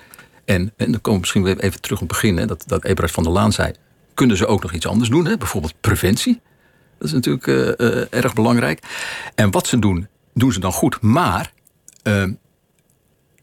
[0.44, 2.36] En, en dan komen we misschien weer even terug op het begin.
[2.36, 3.72] Hè, dat, dat Ebrard van der Laan zei.
[4.14, 5.26] Kunnen ze ook nog iets anders doen?
[5.26, 5.36] Hè?
[5.36, 6.40] Bijvoorbeeld preventie.
[7.04, 8.82] Dat is natuurlijk uh, uh, erg belangrijk.
[9.34, 11.00] En wat ze doen, doen ze dan goed.
[11.00, 11.52] Maar
[12.02, 12.28] uh,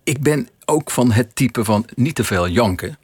[0.04, 2.98] ik ben ook van het type van niet te veel janken.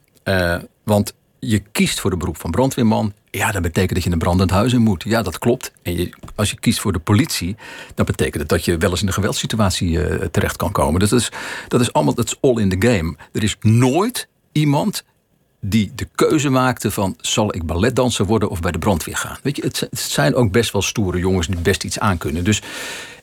[0.83, 3.13] want je kiest voor de beroep van brandweerman.
[3.31, 5.03] Ja, dat betekent dat je een brandend huis in moet.
[5.03, 5.71] Ja, dat klopt.
[5.81, 7.55] En je, als je kiest voor de politie,
[7.95, 10.99] dan betekent het dat je wel eens in een geweldssituatie terecht kan komen.
[10.99, 11.31] Dus dat is,
[11.67, 13.15] dat is allemaal, dat is all in the game.
[13.31, 15.03] Er is nooit iemand
[15.59, 19.37] die de keuze maakte van zal ik balletdanser worden of bij de brandweer gaan.
[19.43, 22.43] Weet je, het, zijn ook best wel stoere jongens die best iets aankunnen.
[22.43, 22.61] Dus,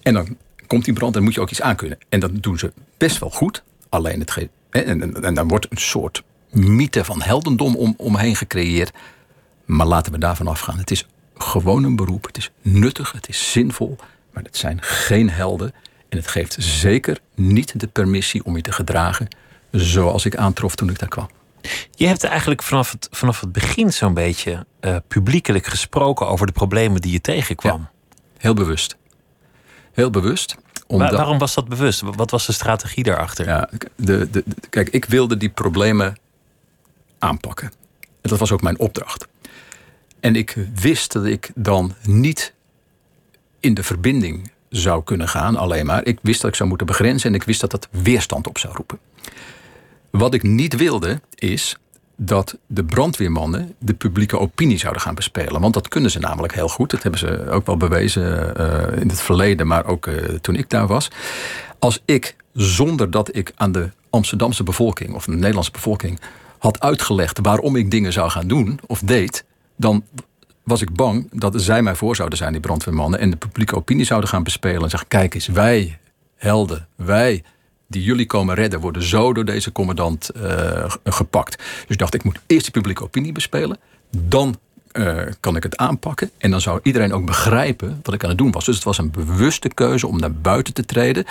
[0.02, 1.98] en dan komt die brand en moet je ook iets aankunnen.
[2.08, 3.62] En dat doen ze best wel goed.
[3.88, 8.92] Alleen het en, en dan wordt een soort mythe van heldendom om, omheen gecreëerd.
[9.64, 10.78] Maar laten we daarvan afgaan.
[10.78, 12.26] Het is gewoon een beroep.
[12.26, 13.96] Het is nuttig, het is zinvol.
[14.32, 15.72] Maar het zijn geen helden.
[16.08, 19.28] En het geeft zeker niet de permissie om je te gedragen
[19.70, 21.28] zoals ik aantrof toen ik daar kwam.
[21.90, 26.52] Je hebt eigenlijk vanaf het, vanaf het begin zo'n beetje uh, publiekelijk gesproken over de
[26.52, 27.88] problemen die je tegenkwam.
[28.38, 28.96] heel bewust.
[29.92, 30.56] Heel bewust.
[30.86, 31.12] Omdat...
[31.12, 32.00] waarom was dat bewust?
[32.00, 33.46] Wat was de strategie daarachter?
[33.46, 36.16] Ja, de, de, kijk, ik wilde die problemen
[37.18, 37.72] aanpakken.
[38.00, 39.26] En dat was ook mijn opdracht.
[40.20, 42.52] En ik wist dat ik dan niet
[43.60, 46.04] in de verbinding zou kunnen gaan, alleen maar.
[46.06, 48.74] Ik wist dat ik zou moeten begrenzen en ik wist dat dat weerstand op zou
[48.74, 48.98] roepen.
[50.18, 51.76] Wat ik niet wilde is
[52.16, 55.60] dat de brandweermannen de publieke opinie zouden gaan bespelen.
[55.60, 56.90] Want dat kunnen ze namelijk heel goed.
[56.90, 60.70] Dat hebben ze ook wel bewezen uh, in het verleden, maar ook uh, toen ik
[60.70, 61.10] daar was.
[61.78, 66.20] Als ik, zonder dat ik aan de Amsterdamse bevolking of de Nederlandse bevolking
[66.58, 69.44] had uitgelegd waarom ik dingen zou gaan doen of deed,
[69.76, 70.04] dan
[70.62, 74.04] was ik bang dat zij mij voor zouden zijn, die brandweermannen, en de publieke opinie
[74.04, 75.98] zouden gaan bespelen en zeggen: kijk eens, wij
[76.36, 77.42] helden, wij
[77.86, 81.56] die jullie komen redden worden zo door deze commandant uh, gepakt.
[81.56, 83.78] Dus ik dacht, ik moet eerst de publieke opinie bespelen.
[84.10, 84.58] Dan
[84.92, 86.30] uh, kan ik het aanpakken.
[86.38, 88.64] En dan zou iedereen ook begrijpen wat ik aan het doen was.
[88.64, 91.24] Dus het was een bewuste keuze om naar buiten te treden.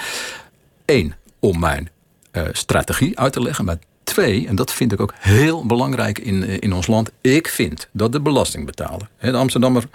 [0.85, 1.89] Eén, om mijn
[2.31, 3.65] uh, strategie uit te leggen.
[3.65, 7.11] Maar twee, en dat vind ik ook heel belangrijk in, in ons land.
[7.21, 9.87] Ik vind dat de belastingbetaler, de Amsterdammer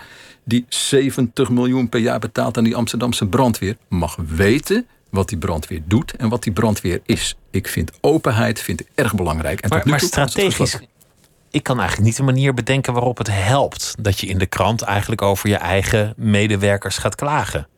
[0.44, 5.82] die 70 miljoen per jaar betaalt aan die Amsterdamse brandweer, mag weten wat die brandweer
[5.84, 7.36] doet en wat die brandweer is.
[7.50, 9.60] Ik vind openheid vind ik erg belangrijk.
[9.60, 10.78] En maar, maar strategisch,
[11.50, 14.82] ik kan eigenlijk niet een manier bedenken waarop het helpt dat je in de krant
[14.82, 17.68] eigenlijk over je eigen medewerkers gaat klagen.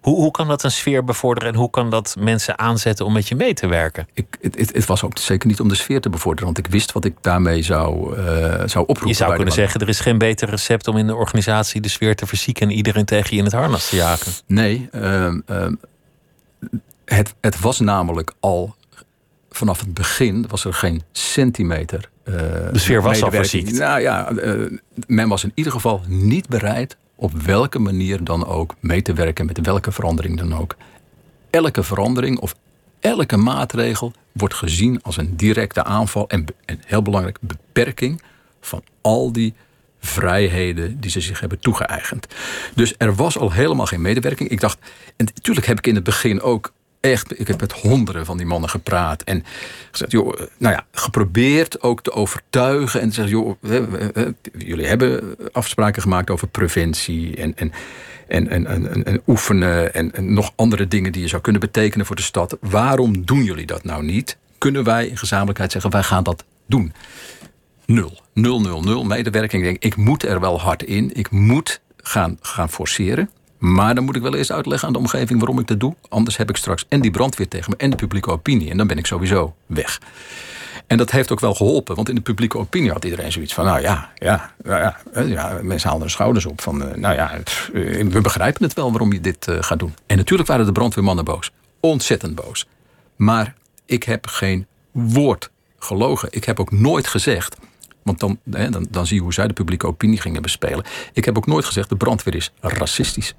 [0.00, 3.28] Hoe, hoe kan dat een sfeer bevorderen en hoe kan dat mensen aanzetten om met
[3.28, 4.08] je mee te werken?
[4.12, 6.92] Ik, het, het, was ook zeker niet om de sfeer te bevorderen, want ik wist
[6.92, 8.24] wat ik daarmee zou, uh,
[8.64, 9.08] zou oproepen.
[9.08, 12.16] Je zou kunnen zeggen: er is geen beter recept om in de organisatie de sfeer
[12.16, 14.32] te verzieken en iedereen tegen je in het harnas te jagen.
[14.46, 15.66] Nee, uh, uh,
[17.14, 18.74] het, het was namelijk al
[19.50, 22.10] vanaf het begin was er geen centimeter.
[22.24, 22.34] Uh,
[22.72, 23.78] de sfeer was al verziekt.
[23.78, 28.74] Nou ja, uh, men was in ieder geval niet bereid op welke manier dan ook
[28.80, 30.76] mee te werken met welke verandering dan ook.
[31.50, 32.54] Elke verandering of
[33.00, 38.22] elke maatregel wordt gezien als een directe aanval en, en heel belangrijk beperking
[38.60, 39.54] van al die
[40.00, 42.26] vrijheden die ze zich hebben toegeëigend.
[42.74, 44.48] Dus er was al helemaal geen medewerking.
[44.48, 44.78] Ik dacht,
[45.16, 48.46] en natuurlijk heb ik in het begin ook echt, ik heb met honderden van die
[48.46, 49.22] mannen gepraat.
[49.22, 49.44] En
[49.90, 53.00] gezegd, joh, nou ja, geprobeerd ook te overtuigen.
[53.00, 53.54] En zeggen, joh,
[54.58, 57.72] jullie hebben afspraken gemaakt over preventie en, en,
[58.28, 59.94] en, en, en, oefenen.
[59.94, 62.56] En, nog andere dingen die je zou kunnen betekenen voor de stad.
[62.60, 64.36] Waarom doen jullie dat nou niet?
[64.58, 66.92] Kunnen wij in gezamenlijkheid zeggen, wij gaan dat doen?
[67.86, 68.20] Nul.
[68.34, 69.04] Nul, nul, nul.
[69.04, 69.62] Medewerking.
[69.62, 71.10] Ik denk, ik moet er wel hard in.
[71.14, 73.30] Ik moet gaan, gaan forceren.
[73.60, 75.94] Maar dan moet ik wel eerst uitleggen aan de omgeving waarom ik dat doe.
[76.08, 78.70] Anders heb ik straks en die brandweer tegen me en de publieke opinie.
[78.70, 80.00] En dan ben ik sowieso weg.
[80.86, 83.64] En dat heeft ook wel geholpen, want in de publieke opinie had iedereen zoiets van:
[83.64, 84.96] nou ja, ja, ja,
[85.26, 86.60] ja mensen halen hun schouders op.
[86.60, 87.42] Van, eh, nou ja, eh,
[88.06, 89.94] we begrijpen het wel waarom je dit gaat doen.
[90.06, 91.50] En natuurlijk waren de brandweermannen boos.
[91.80, 92.66] Ontzettend boos.
[93.16, 93.54] Maar
[93.86, 96.28] ik heb geen woord gelogen.
[96.32, 97.56] Ik heb ook nooit gezegd.
[98.02, 100.84] Want dan, dan, dan zie je hoe zij de publieke opinie gingen bespelen.
[101.12, 103.34] Ik heb ook nooit gezegd: de brandweer is racistisch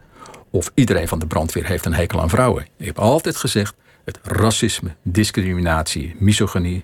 [0.52, 2.68] of iedereen van de brandweer heeft een hekel aan vrouwen.
[2.78, 3.74] Ik heb altijd gezegd,
[4.06, 6.84] het racisme, discriminatie, misogynie,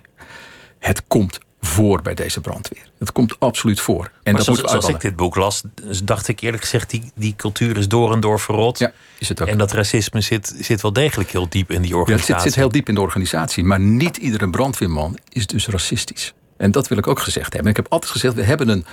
[0.78, 2.90] het komt voor bij deze brandweer.
[2.98, 4.04] Het komt absoluut voor.
[4.04, 5.62] En maar dat zoals, zoals ik dit boek las,
[6.04, 8.78] dacht ik eerlijk gezegd, die, die cultuur is door en door verrot.
[8.78, 9.48] Ja, is het ook.
[9.48, 12.34] En dat racisme zit, zit wel degelijk heel diep in die organisatie.
[12.34, 13.64] Ja, het zit, zit heel diep in de organisatie.
[13.64, 16.34] Maar niet iedere brandweerman is dus racistisch.
[16.56, 17.70] En dat wil ik ook gezegd hebben.
[17.70, 18.86] ik heb altijd gezegd, we hebben een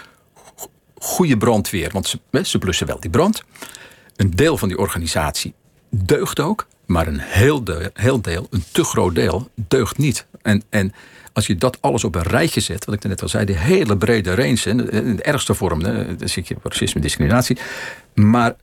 [0.96, 1.90] goede brandweer.
[1.92, 3.44] Want ze, ze blussen wel die brand
[4.16, 5.54] een deel van die organisatie
[5.90, 10.26] deugt ook, maar een heel deel, heel deel een te groot deel, deugt niet.
[10.42, 10.94] En, en
[11.34, 13.98] als je dat alles op een rijtje zet, wat ik net al zei, de hele
[13.98, 17.58] brede range, in de ergste vorm, dan zit je racisme, discriminatie,
[18.14, 18.56] maar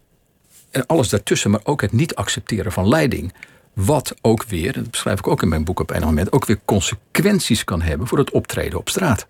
[0.86, 3.34] alles daartussen, maar ook het niet accepteren van leiding.
[3.72, 6.60] Wat ook weer, dat beschrijf ik ook in mijn boek op een moment, ook weer
[6.64, 9.26] consequenties kan hebben voor het optreden op straat.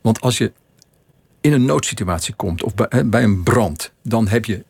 [0.00, 0.52] Want als je
[1.40, 2.74] in een noodsituatie komt of
[3.06, 4.64] bij een brand, dan heb je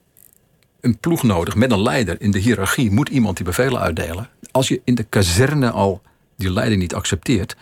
[0.82, 2.16] een ploeg nodig met een leider.
[2.20, 4.28] In de hiërarchie moet iemand die bevelen uitdelen.
[4.50, 6.02] Als je in de kazerne al
[6.36, 7.56] die leiding niet accepteert,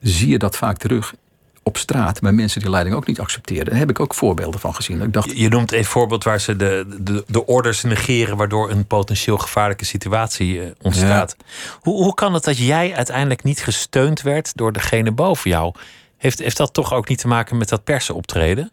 [0.00, 1.14] zie je dat vaak terug
[1.62, 3.64] op straat bij mensen die leiding ook niet accepteren.
[3.64, 5.02] Daar heb ik ook voorbeelden van gezien.
[5.02, 8.86] Ik dacht, je noemt een voorbeeld waar ze de, de, de orders negeren, waardoor een
[8.86, 11.36] potentieel gevaarlijke situatie eh, ontstaat.
[11.80, 15.74] Hoe, hoe kan het dat jij uiteindelijk niet gesteund werd door degene boven jou?
[16.16, 18.70] Heeft, heeft dat toch ook niet te maken met dat persenoptreden?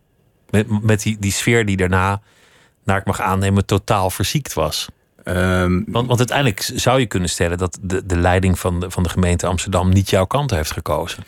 [0.49, 2.21] Met, met die, die sfeer die daarna
[2.85, 4.87] naar ik mag aannemen, totaal verziekt was.
[5.27, 9.03] Um, want, want uiteindelijk zou je kunnen stellen dat de, de leiding van de, van
[9.03, 11.23] de gemeente Amsterdam niet jouw kant heeft gekozen.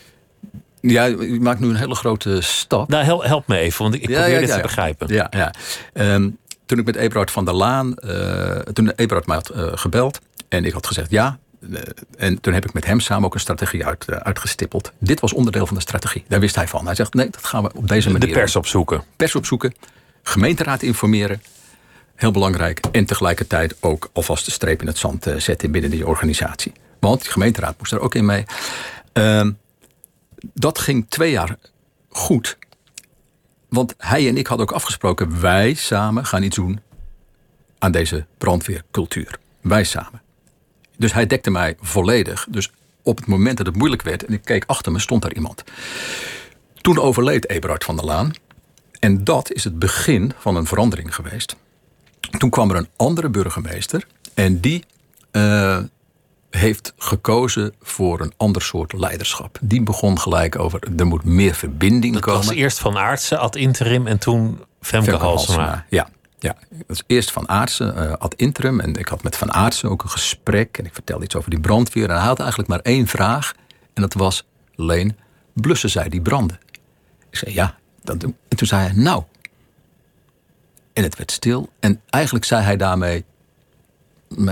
[0.80, 2.88] Ja, je maakt nu een hele grote stap.
[2.88, 5.08] Nou, help, me even, want ik, probeer dit te begrijpen.
[5.08, 5.54] Ja, ja.
[5.92, 10.20] Um, toen ik met Eberhard van der Laan, uh, toen Eberhard mij had uh, gebeld
[10.48, 11.38] en ik had gezegd ja.
[11.60, 11.78] Uh,
[12.18, 14.92] en toen heb ik met hem samen ook een strategie uit, uitgestippeld.
[14.98, 16.24] Dit was onderdeel van de strategie.
[16.28, 16.86] Daar wist hij van.
[16.86, 18.28] Hij zegt: nee, dat gaan we op deze manier.
[18.28, 19.02] De pers opzoeken.
[19.16, 19.74] Pers opzoeken
[20.28, 21.42] gemeenteraad informeren.
[22.14, 22.80] Heel belangrijk.
[22.92, 26.72] En tegelijkertijd ook alvast de streep in het zand eh, zetten binnen die organisatie.
[27.00, 28.44] Want die gemeenteraad moest er ook in mee.
[29.14, 29.46] Uh,
[30.52, 31.56] dat ging twee jaar
[32.08, 32.58] goed.
[33.68, 36.80] Want hij en ik hadden ook afgesproken: wij samen gaan iets doen
[37.78, 39.38] aan deze brandweercultuur.
[39.60, 40.22] Wij samen.
[40.96, 42.46] Dus hij dekte mij volledig.
[42.50, 42.70] Dus
[43.02, 45.64] op het moment dat het moeilijk werd en ik keek achter me, stond daar iemand.
[46.80, 48.32] Toen overleed Eberhard van der Laan.
[49.00, 51.56] En dat is het begin van een verandering geweest.
[52.38, 54.84] Toen kwam er een andere burgemeester en die,
[55.32, 55.78] uh,
[56.50, 59.58] heeft gekozen voor een ander soort leiderschap.
[59.60, 62.46] Die begon gelijk over, er moet meer verbinding Dat komen.
[62.46, 65.84] was eerst Van Aartsen ad interim en toen Femke, Femke Halsema.
[65.88, 66.56] Ja, ja.
[66.70, 68.80] Dat was eerst Van Aartsen eh, ad interim.
[68.80, 70.78] En ik had met Van Aartsen ook een gesprek.
[70.78, 72.10] En ik vertelde iets over die brandweer.
[72.10, 73.54] En hij had eigenlijk maar één vraag.
[73.94, 75.16] En dat was, Leen,
[75.52, 76.58] blussen zij die branden?
[77.30, 77.78] Ik zei, ja.
[78.08, 78.36] Dat doen.
[78.48, 79.22] En toen zei hij, nou.
[80.92, 81.68] En het werd stil.
[81.80, 83.24] En eigenlijk zei hij daarmee...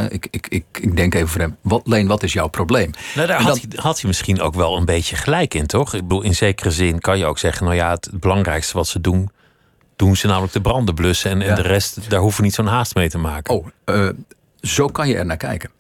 [0.09, 1.57] Ik, ik, ik, ik denk even voor hem.
[1.61, 2.91] Wat, Leen, wat is jouw probleem?
[3.15, 5.95] Nou, daar had, hij, had hij misschien ook wel een beetje gelijk in, toch?
[5.95, 7.65] Ik bedoel, in zekere zin kan je ook zeggen...
[7.65, 9.31] nou ja, het, belangrijkste wat ze doen...
[9.97, 11.43] doen ze namelijk de branden blussen...
[11.43, 13.55] en, de rest, daar hoeven we niet zo'n haast mee te maken.
[13.55, 14.09] Oh, eh,
[14.61, 15.71] zo kan je er naar kijken.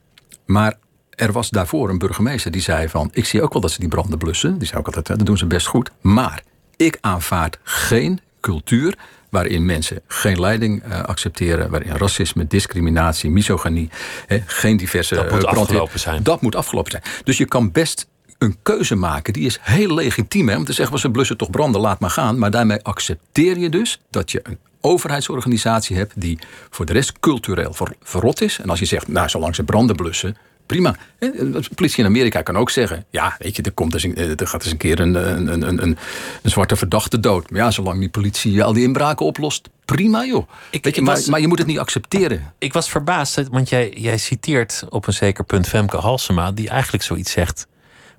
[0.44, 0.74] Maar
[1.10, 3.10] er was daarvoor een burgemeester die zei van...
[3.12, 4.58] ik zie ook wel dat ze die branden blussen.
[4.58, 5.90] Die zei ook altijd, dat doen ze best goed.
[6.00, 6.42] Maar
[6.76, 8.94] ik aanvaard geen cultuur
[9.30, 11.70] waarin mensen geen leiding eh, accepteren...
[11.70, 13.90] waarin racisme, discriminatie, misogynie...
[14.26, 16.22] Hè, geen diverse Dat moet eh, brandweer- afgelopen zijn.
[16.22, 17.02] Dat moet afgelopen zijn.
[17.24, 18.06] Dus je kan best
[18.38, 20.48] een keuze maken, die is heel legitiem.
[20.48, 20.56] Hè?
[20.56, 22.38] Om te zeggen, was ze blussen toch branden, laat maar gaan.
[22.38, 26.12] Maar daarmee accepteer je dus dat je een overheidsorganisatie hebt...
[26.16, 26.38] die
[26.70, 28.58] voor de rest cultureel ver- verrot is.
[28.58, 30.36] En als je zegt, nou, zolang ze branden blussen...
[30.66, 30.96] Prima.
[31.18, 33.04] Hè, De politie in Amerika kan ook zeggen...
[33.10, 35.62] ja, weet je, er, komt eens een, eh, er gaat eens een keer een, een,
[35.68, 35.96] een, een,
[36.42, 37.50] zwarte verdachte dood.
[37.50, 39.68] Maar ja, zolang die politie al die inbraken oplost...
[39.84, 40.48] prima, joh.
[40.70, 42.52] Ik- weet je, maar, was- maar je moet het niet accepteren.
[42.58, 46.52] Ik was verbaasd, want jij, jij citeert op een zeker punt Femke Halsema...
[46.52, 47.66] die eigenlijk zoiets zegt...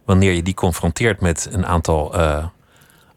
[0.05, 2.45] wanneer je die confronteert met een aantal eh,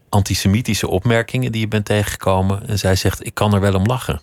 [0.09, 1.51] antisemitische opmerkingen...
[1.51, 2.67] die je bent tegengekomen.
[2.67, 4.21] En zij zegt, ik kan er wel om lachen.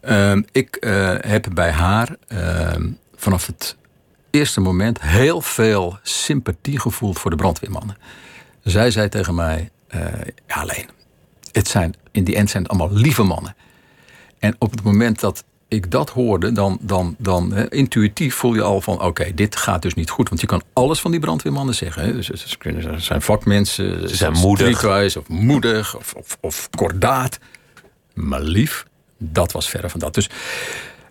[0.00, 3.76] Ehm, ik eh, heb bij haar ehm, vanaf het
[4.30, 7.96] eerste moment heel veel sympathie gevoeld voor de brandweermannen.
[8.62, 10.00] Zij zei tegen mij: eh,
[10.46, 10.88] Ja, alleen,
[11.52, 13.56] het zijn, in die end zijn het allemaal lieve mannen.
[14.38, 18.80] En op het moment dat ik dat hoorde, dan, dan, dan intuïtief voel je al
[18.80, 20.28] van: oké, dit gaat dus niet goed.
[20.28, 22.02] Want je kan alles van die brandweermannen zeggen.
[22.02, 22.12] Hè.
[22.12, 24.84] Dus, ze, kunnen- ze zijn vakmensen, ze zijn moedig.
[25.16, 27.38] of moedig of, of, of kordaat.
[28.14, 28.86] Maar lief,
[29.18, 30.14] dat was verre van dat.
[30.14, 30.30] Dus,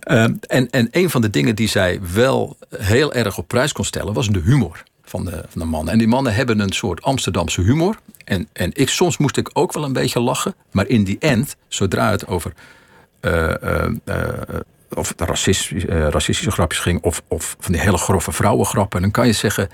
[0.06, 3.86] ehm, en, en een van de dingen die zij wel heel erg op prijs kon
[3.86, 5.94] stellen, was de humor van de, van de mannen.
[5.94, 8.00] En die mannen hebben een soort Amsterdamse humor.
[8.24, 10.56] En, en ik, soms moest ik ook wel een beetje lachen.
[10.72, 12.54] Maar in die end, zodra het over
[13.20, 13.54] eh,
[14.96, 19.12] of het racistisch, eh, racistische grapjes ging, of, of van die hele grove vrouwengrappen, dan
[19.12, 19.70] kan je zeggen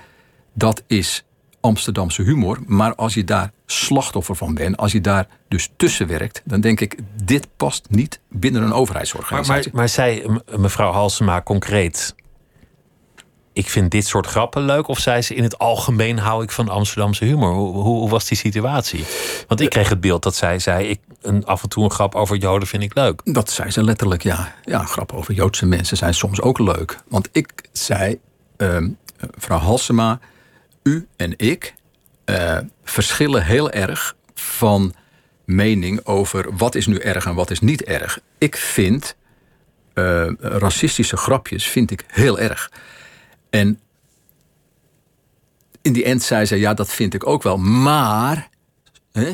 [0.52, 1.24] dat is
[1.62, 2.58] Amsterdamse humor.
[2.66, 6.80] Maar als je daar slachtoffer van bent, als je daar dus tussen werkt, dan denk
[6.80, 9.70] ik, dit past niet binnen een overheidsorganisatie.
[9.72, 12.14] maar, maar zei mevrouw Halsema concreet...
[13.52, 14.88] ik vind dit soort grappen leuk?
[14.88, 17.52] Of zei ze in het algemeen hou ik van Amsterdamse humor?
[17.52, 19.04] Hoe, hoe, hoe was die situatie?
[19.48, 20.88] Want ik kreeg het beeld dat zij zei...
[20.88, 23.20] Ik, een, af en toe een grap over Joden vind ik leuk.
[23.24, 24.54] Dat zei ze letterlijk, ja.
[24.64, 26.98] Ja, grappen over Joodse mensen zijn soms ook leuk.
[27.08, 28.18] Want ik zei,
[28.56, 28.88] ehm
[29.34, 30.20] mevrouw Halsema,
[30.82, 31.74] u en ik
[32.24, 34.94] eh, verschillen heel erg van
[35.44, 38.20] mening over wat is nu erg en wat is niet erg.
[38.38, 39.16] Ik vind
[39.94, 42.70] eh, racistische grapjes vind ik heel erg.
[43.50, 43.80] En
[45.82, 47.56] in die end zei ze, ja, dat vind ik ook wel.
[47.56, 48.48] Maar
[49.12, 49.32] hè,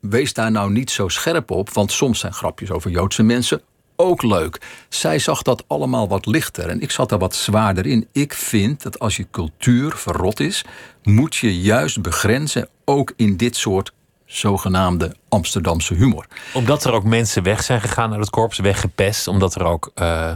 [0.00, 3.62] wees daar nou niet zo scherp op, want soms zijn grapjes over Joodse mensen
[4.00, 4.60] ook leuk.
[4.88, 8.08] Zij zag dat allemaal wat lichter en ik zat daar wat zwaarder in.
[8.12, 10.64] Ik vind dat als je cultuur verrot is,
[11.02, 13.92] moet je juist begrenzen, ook in dit soort
[14.24, 16.26] zogenaamde Amsterdamse humor.
[16.52, 19.28] Omdat er ook mensen weg zijn gegaan uit het korps, weggepest.
[19.28, 20.32] Omdat er ook eh,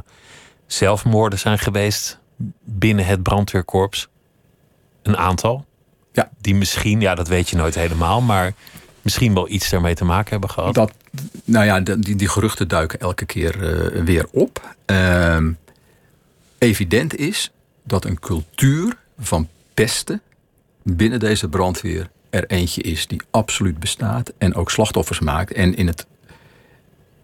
[0.67, 2.19] zelfmoorden zijn geweest
[2.65, 4.09] binnen het brandweerkorps.
[5.03, 5.65] Een aantal.
[6.13, 6.31] Ja.
[6.41, 8.53] Die misschien, ja, dat weet je nooit helemaal, maar
[9.03, 10.75] misschien wel iets daarmee te maken hebben gehad.
[10.75, 10.93] Dat,
[11.45, 14.75] nou ja, die, die geruchten duiken elke keer eh, weer op.
[14.85, 15.53] Ehm,
[16.59, 17.51] evident is
[17.83, 20.23] dat een cultuur van pesten
[20.83, 25.53] binnen deze brandweer er eentje is die absoluut bestaat en ook slachtoffers maakt.
[25.53, 26.07] En in het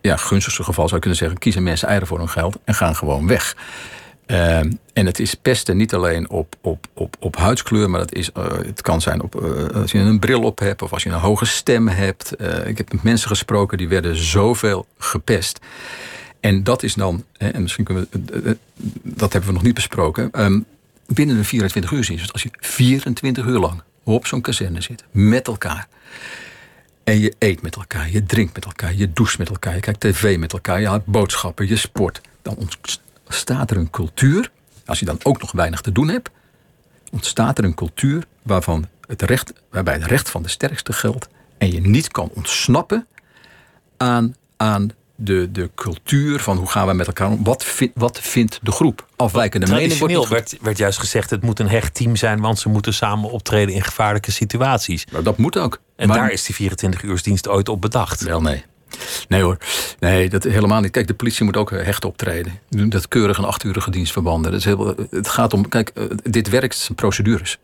[0.00, 2.96] ja, gunstigste geval zou je kunnen zeggen: kiezen mensen eieren voor hun geld en gaan
[2.96, 3.56] gewoon weg.
[4.28, 8.32] Ehm, en het is pesten niet alleen op, op, op, op huidskleur, maar het, is,
[8.32, 11.08] eh, het kan zijn op, eh, als je een bril op hebt of als je
[11.08, 12.36] een hoge stem hebt.
[12.36, 15.58] Eh, ik heb met mensen gesproken die werden zoveel gepest.
[16.40, 18.56] En dat is dan, hè, en misschien kunnen we,
[19.02, 20.60] dat hebben we nog niet besproken, ehm,
[21.06, 22.22] binnen een 24 uur dienst.
[22.22, 25.88] Dus als je 24 uur lang op zo'n kazerne zit, met elkaar.
[27.04, 30.00] En je eet met elkaar, je drinkt met elkaar, je doucht met elkaar, je kijkt
[30.00, 32.20] tv met elkaar, je houdt boodschappen, je sport.
[32.42, 32.56] Dan
[33.28, 34.50] ontstaat er een cultuur,
[34.86, 36.30] als je dan ook nog weinig te doen hebt,
[37.12, 41.72] ontstaat er een cultuur waarvan het recht, waarbij het recht van de sterkste geldt en
[41.72, 43.06] je niet kan ontsnappen
[43.96, 47.44] aan, aan de, de cultuur van hoe gaan we met elkaar om.
[47.44, 49.06] Wat, vind, wat vindt de groep?
[49.16, 52.68] Afwijkende mening wordt werd, werd juist gezegd: het moet een hecht team zijn, want ze
[52.68, 55.04] moeten samen optreden in gevaarlijke situaties.
[55.04, 55.80] Nou, dat moet ook.
[55.96, 58.22] En Maar- daar is die 24-uursdienst ooit op bedacht.
[58.22, 58.64] Wel, nee.
[59.28, 59.58] Nee hoor.
[59.98, 60.90] Nee, dat helemaal niet.
[60.90, 62.58] Kijk, de politie moet ook eh, hecht optreden.
[62.68, 64.50] Dat keurig een achturige dienstverbanden.
[64.50, 67.58] Dat is heel, het gaat om, kijk, eh, dit werkt, het zijn procedures.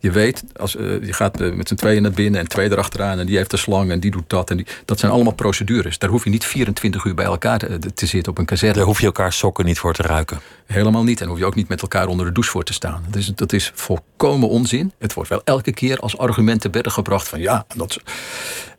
[0.00, 3.18] Je weet, als, eh, je gaat eh, met z'n tweeën naar binnen en twee erachteraan...
[3.18, 4.50] en die heeft de slang en die doet dat.
[4.50, 5.98] En die, dat zijn allemaal procedures.
[5.98, 8.74] Daar hoef je niet 24 uur bij elkaar te, te zitten op een kazerne.
[8.74, 10.40] Daar hoef je elkaar sokken niet voor te ruiken.
[10.66, 11.20] Helemaal niet.
[11.20, 13.04] En hoef je ook niet met elkaar onder de douche voor te staan.
[13.06, 14.92] Dat is, dat is volkomen onzin.
[14.98, 18.00] Het wordt wel elke keer als argument te gebracht van ja, dat.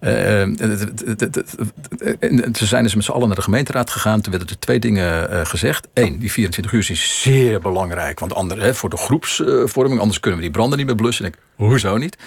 [0.01, 0.49] Eh, eh,
[2.53, 4.21] Ze zijn dus met z'n allen naar de gemeenteraad gegaan.
[4.21, 5.87] Toen werden er twee dingen eh, gezegd.
[5.93, 8.19] Eén, die 24 uur is zeer belangrijk.
[8.19, 11.25] Want andere, hè, voor de groepsvorming, anders kunnen we die branden niet meer blussen.
[11.25, 12.17] En ik, hoezo niet?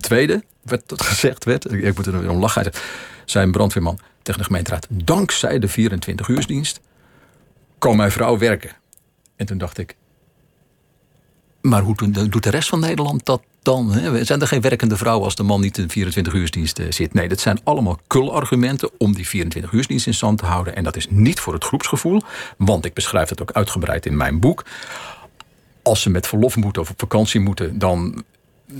[0.00, 2.72] Tweede, dat gezegd werd, ik moet er weer om lachen.
[3.26, 4.86] Een brandweerman tegen de gemeenteraad.
[4.90, 6.80] Dankzij de 24 uursdienst
[7.78, 8.70] kan mijn vrouw werken.
[9.36, 9.96] En toen dacht ik,
[11.68, 11.94] maar hoe
[12.28, 13.92] doet de rest van Nederland dat dan?
[13.92, 14.24] Hè?
[14.24, 17.14] Zijn er geen werkende vrouwen als de man niet in 24-uursdienst zit?
[17.14, 20.76] Nee, dat zijn allemaal kulargumenten om die 24-uursdienst in stand te houden.
[20.76, 22.22] En dat is niet voor het groepsgevoel,
[22.56, 24.64] want ik beschrijf het ook uitgebreid in mijn boek.
[25.82, 28.24] Als ze met verlof moeten of op vakantie moeten, dan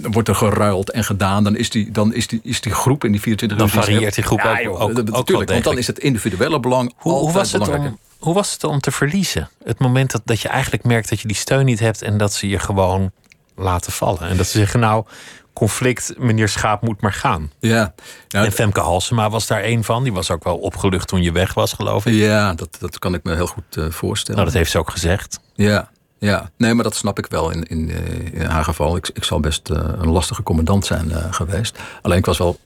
[0.02, 1.44] wordt er geruild en gedaan.
[1.44, 3.88] Dan is die, dan is die, is die groep in die 24 Dan uur dienst
[3.90, 5.98] varieert die groep Ja, ook- joh, ook- dat- ook wel natuurlijk, want dan is het
[5.98, 9.48] individuele belang Hoe, hoe, was het om, hoe was het om te verliezen?
[9.64, 12.32] Het moment dat, dat je eigenlijk merkt dat je die steun niet hebt en dat
[12.32, 13.10] ze je gewoon
[13.56, 14.20] laten vallen.
[14.20, 15.04] En dat ze zeggen, nou,
[15.52, 17.52] conflict, meneer Schaap moet maar gaan.
[17.58, 17.94] Ja,
[18.28, 20.02] nou, En Femke Halsema was daar één van.
[20.02, 22.14] Die was ook wel opgelucht toen je weg was, geloof ik.
[22.14, 24.40] ja dat, dat kan ik me heel goed eh, voorstellen.
[24.40, 25.40] Nou, dat heeft ze ook gezegd.
[25.54, 28.96] Ja, ja, nee, maar dat snap ik wel in, in, eh, in haar geval.
[28.96, 31.78] Ik, ik zal best eh, een lastige commandant zijn geweest.
[32.02, 32.58] Alleen ik was wel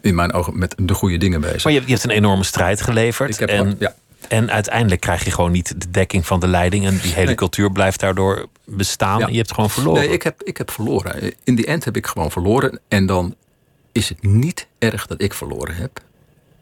[0.00, 1.64] in mijn ogen met de goede dingen bezig.
[1.64, 3.30] Maar je, je hebt een enorme strijd geleverd.
[3.30, 3.94] Ik heb en, ja.
[4.28, 6.86] En uiteindelijk krijg je gewoon niet de dekking van de leiding.
[6.86, 7.34] En die hele Nee.
[7.34, 9.18] cultuur blijft daardoor bestaan.
[9.18, 9.26] Ja.
[9.26, 10.02] Je hebt gewoon verloren.
[10.02, 11.32] Nee, ik heb, ik heb verloren.
[11.44, 12.80] In die end heb ik gewoon verloren.
[12.88, 13.34] En dan
[13.92, 16.00] is het niet erg dat ik verloren heb.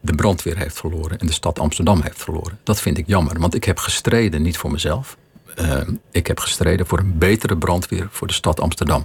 [0.00, 2.58] De brandweer heeft verloren en de stad Amsterdam heeft verloren.
[2.62, 5.16] Dat vind ik jammer, want ik heb gestreden niet voor mezelf.
[5.56, 9.04] Eh, ik heb gestreden voor een betere brandweer voor de stad Amsterdam.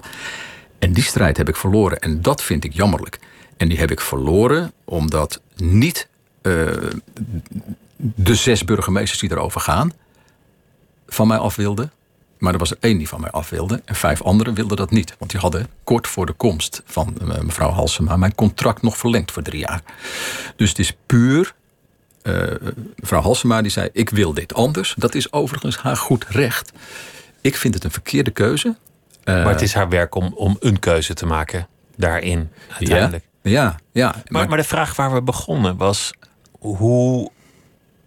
[0.80, 3.20] En die strijd heb ik verloren en dat vind ik jammerlijk.
[3.58, 6.08] En die heb ik verloren omdat niet
[6.42, 6.66] eh,
[7.98, 9.94] de zes burgemeesters die erover gaan
[11.08, 11.92] van mij af wilden.
[12.38, 13.82] Maar er was er één die van mij af wilde.
[13.86, 15.16] En vijf anderen wilden dat niet.
[15.20, 19.32] Want die hadden kort voor de komst van eh, mevrouw Halsema mijn contract nog verlengd
[19.32, 19.82] voor drie jaar.
[20.56, 21.54] Dus het is puur.
[22.22, 22.34] eh,
[22.96, 24.94] mevrouw Halsema die zei: Ik wil dit anders.
[24.98, 26.72] Dat is overigens haar goed recht.
[27.42, 28.76] Ik vind het een verkeerde keuze.
[29.24, 33.24] Eh, maar het is haar werk om, om een keuze te maken daarin, uiteindelijk.
[33.42, 34.16] Ja, ja, ja.
[34.28, 36.12] Maar, maar de vraag waar we begonnen was:
[36.60, 37.32] hoe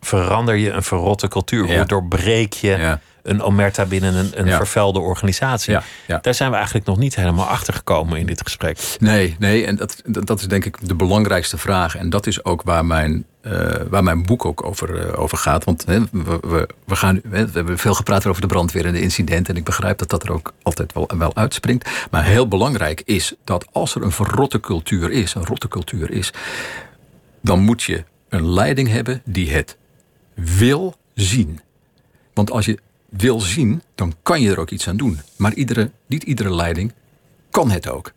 [0.00, 1.76] verander je een verrotte cultuur?
[1.76, 4.56] Hoe doorbreek je een omerta binnen een, een Ja.
[4.56, 5.72] vervuilde organisatie?
[5.72, 6.18] Ja, ja.
[6.22, 8.78] Daar zijn we eigenlijk nog niet helemaal achter gekomen in dit gesprek.
[8.98, 11.96] Nee, nee, en dat, dat is denk ik de belangrijkste vraag.
[11.96, 13.52] En dat is ook waar mijn, eh,
[13.90, 15.64] waar mijn boek ook over, eh, over gaat.
[15.64, 19.00] Want hè, we, we, we, gaan, we hebben veel gepraat over de brandweer en de
[19.00, 19.54] incidenten.
[19.54, 21.88] En ik begrijp dat dat er ook altijd wel, wel uitspringt.
[22.10, 26.32] Maar heel belangrijk is dat als er een verrotte cultuur is, een rotte cultuur is,
[27.42, 29.76] dan moet je een leiding hebben die het
[30.44, 31.60] wil zien.
[32.34, 32.78] Want als je
[33.08, 35.20] wil zien, dan kan je er ook iets aan doen.
[35.36, 36.92] Maar iedere, niet iedere leiding
[37.50, 38.12] kan het ook.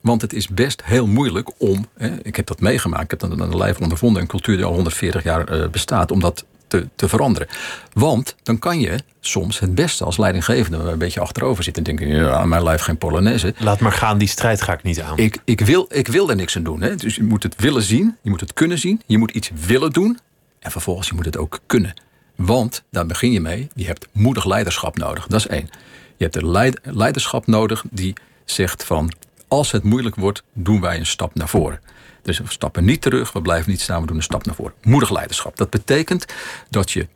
[0.00, 3.40] Want het is best heel moeilijk om, hè, ik heb dat meegemaakt, ik heb dat
[3.40, 6.88] aan de lijf ondervonden, een cultuur die al 140 jaar eh, bestaat, om dat te,
[6.96, 7.48] te veranderen.
[7.92, 12.16] Want dan kan je soms het beste als leidinggevende een beetje achterover zitten en denken,
[12.16, 13.54] ja, mijn lijf geen Polonaise.
[13.58, 15.18] Laat maar gaan, die strijd ga ik niet aan.
[15.18, 16.82] Ik, ik, wil, ik wil er niks aan doen.
[16.82, 16.94] Hè?
[16.94, 19.90] Dus je moet het willen zien, je moet het kunnen zien, je moet iets willen
[19.90, 20.18] doen
[20.60, 21.94] en vervolgens je moet het ook kunnen.
[22.36, 25.26] Want daar begin je mee, je hebt moedig leiderschap nodig.
[25.26, 25.68] Dat is één.
[26.16, 29.12] Je hebt een leid- leiderschap nodig die zegt van
[29.48, 31.80] als het moeilijk wordt, doen wij een stap naar voren.
[32.22, 34.72] Dus we stappen niet terug, we blijven niet staan, we doen een stap naar voren.
[34.82, 35.56] Moedig leiderschap.
[35.56, 36.24] Dat betekent
[36.70, 37.08] dat je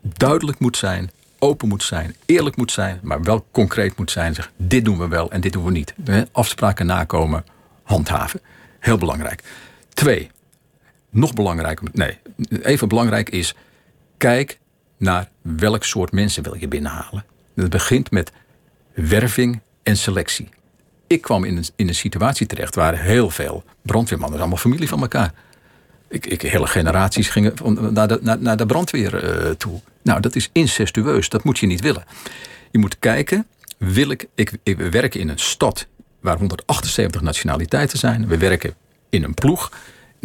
[0.00, 4.34] duidelijk moet zijn, open moet zijn, eerlijk moet zijn, maar wel concreet moet zijn.
[4.34, 5.94] Zeg, dit doen we wel en dit doen we niet.
[6.04, 7.44] Hè, Afspraken nakomen,
[7.82, 8.40] handhaven.
[8.80, 9.42] Heel belangrijk.
[9.94, 10.30] Twee,
[11.16, 12.18] nog belangrijker, nee,
[12.62, 13.54] even belangrijk is,
[14.16, 14.58] kijk
[14.96, 17.24] naar welk soort mensen wil je binnenhalen.
[17.54, 18.32] Het begint met
[18.94, 20.48] werving en selectie.
[21.06, 25.00] Ik kwam in een, in een situatie terecht waar heel veel brandweermannen, allemaal familie van
[25.00, 25.32] elkaar.
[26.08, 27.54] Ik, ik, hele generaties gingen
[27.92, 29.80] naar de, naar, naar de brandweer eh, toe.
[30.02, 31.28] Nou, dat is incestueus.
[31.28, 32.04] Dat moet je niet willen.
[32.70, 33.46] Je moet kijken,
[33.78, 35.86] wil ik, ik, ik- we werken in een stad
[36.20, 38.26] waar 178 nationaliteiten zijn.
[38.26, 38.74] We werken
[39.10, 39.70] in een ploeg.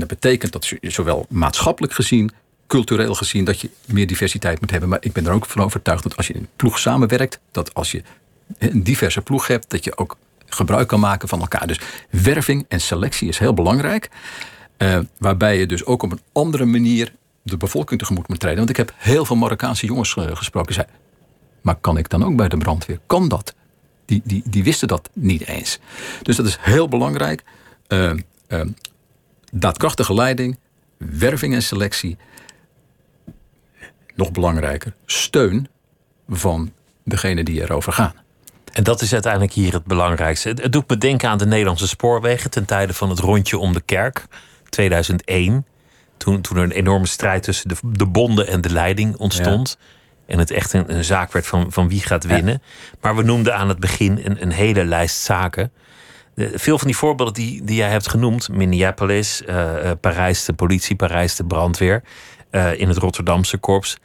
[0.07, 2.31] Dat betekent dat zo- zowel maatschappelijk gezien,
[2.67, 4.89] cultureel gezien dat je meer diversiteit moet hebben.
[4.89, 7.73] Maar ik ben er ook van overtuigd dat als je in een ploeg samenwerkt, dat
[7.73, 8.03] als je
[8.57, 11.67] een diverse ploeg hebt, dat je ook gebruik kan maken van elkaar.
[11.67, 11.79] Dus
[12.09, 14.09] werving en selectie is heel belangrijk.
[14.77, 18.57] Uh, waarbij je dus ook op een andere manier de bevolking tegemoet moet treden.
[18.57, 20.73] Want ik heb heel veel Marokkaanse jongens gesproken.
[20.73, 20.85] Zei,
[21.61, 22.99] maar kan ik dan ook bij de brandweer?
[23.05, 23.53] Kan dat?
[24.05, 25.79] Die, die, die wisten dat niet eens.
[26.21, 27.43] Dus dat is heel belangrijk.
[27.87, 28.11] Uh,
[29.51, 30.57] daadkrachtige leiding,
[30.97, 32.17] werving en selectie.
[34.15, 35.67] Nog belangrijker, steun
[36.29, 36.71] van
[37.03, 38.13] degene die erover gaan.
[38.71, 40.49] En dat is uiteindelijk hier het belangrijkste.
[40.49, 43.81] Het doet me denken aan de Nederlandse spoorwegen ten tijde van het rondje om de
[43.81, 44.25] kerk,
[44.69, 45.65] 2001.
[46.17, 49.77] Toen, toen er een enorme strijd tussen de, de bonden en de leiding ontstond.
[50.25, 52.61] En het echt een, een, zaak werd van, van wie gaat winnen.
[53.01, 55.71] Maar we noemden aan het begin een, een hele lijst zaken.
[56.35, 60.95] De, veel van die voorbeelden die, die jij hebt genoemd, Minneapolis, uh, Parijs de politie,
[60.95, 62.03] Parijs de brandweer,
[62.75, 63.97] in het Rotterdamse korps.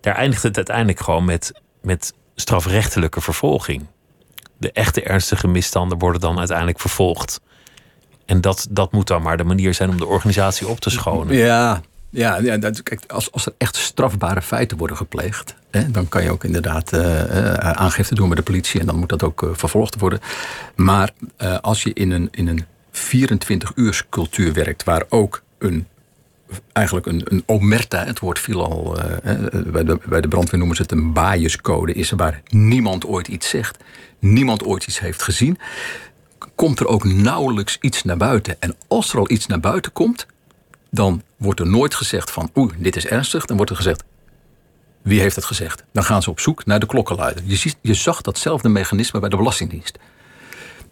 [0.00, 1.52] Daar eindigt het uiteindelijk gewoon met,
[1.82, 3.86] met strafrechtelijke vervolging
[4.58, 7.40] de echte ernstige misstanden worden dan uiteindelijk vervolgd.
[8.26, 11.36] En dat, dat moet dan maar de manier zijn om de organisatie op te schonen.
[11.36, 16.08] Ja, ja, ja dat, kijk, als, als er echt strafbare feiten worden gepleegd, hè, dan
[16.08, 19.42] kan je ook inderdaad uh, aangifte doen bij de politie en dan moet dat ook
[19.42, 20.20] uh, vervolgd worden.
[20.74, 21.10] Maar
[21.60, 25.86] als je in een, in een 24-uurs cultuur werkt, waar ook een
[26.72, 28.98] eigenlijk een, een omerta, het woord viel al,
[29.66, 33.48] bij, de, bij de brandweer noemen ze het een biascode, is waar niemand ooit iets
[33.48, 33.78] zegt
[34.18, 35.58] niemand ooit iets heeft gezien,
[36.54, 38.56] komt er ook nauwelijks iets naar buiten.
[38.60, 40.26] En als er al iets naar buiten komt,
[40.90, 43.44] dan wordt er nooit gezegd van oeh, dit is ernstig.
[43.44, 44.04] Dan wordt er gezegd,
[45.02, 45.84] wie heeft het gezegd?
[45.92, 47.42] Dan gaan ze op zoek naar de klokkenluider.
[47.46, 49.98] Je, ziet, je zag datzelfde mechanisme bij de Belastingdienst.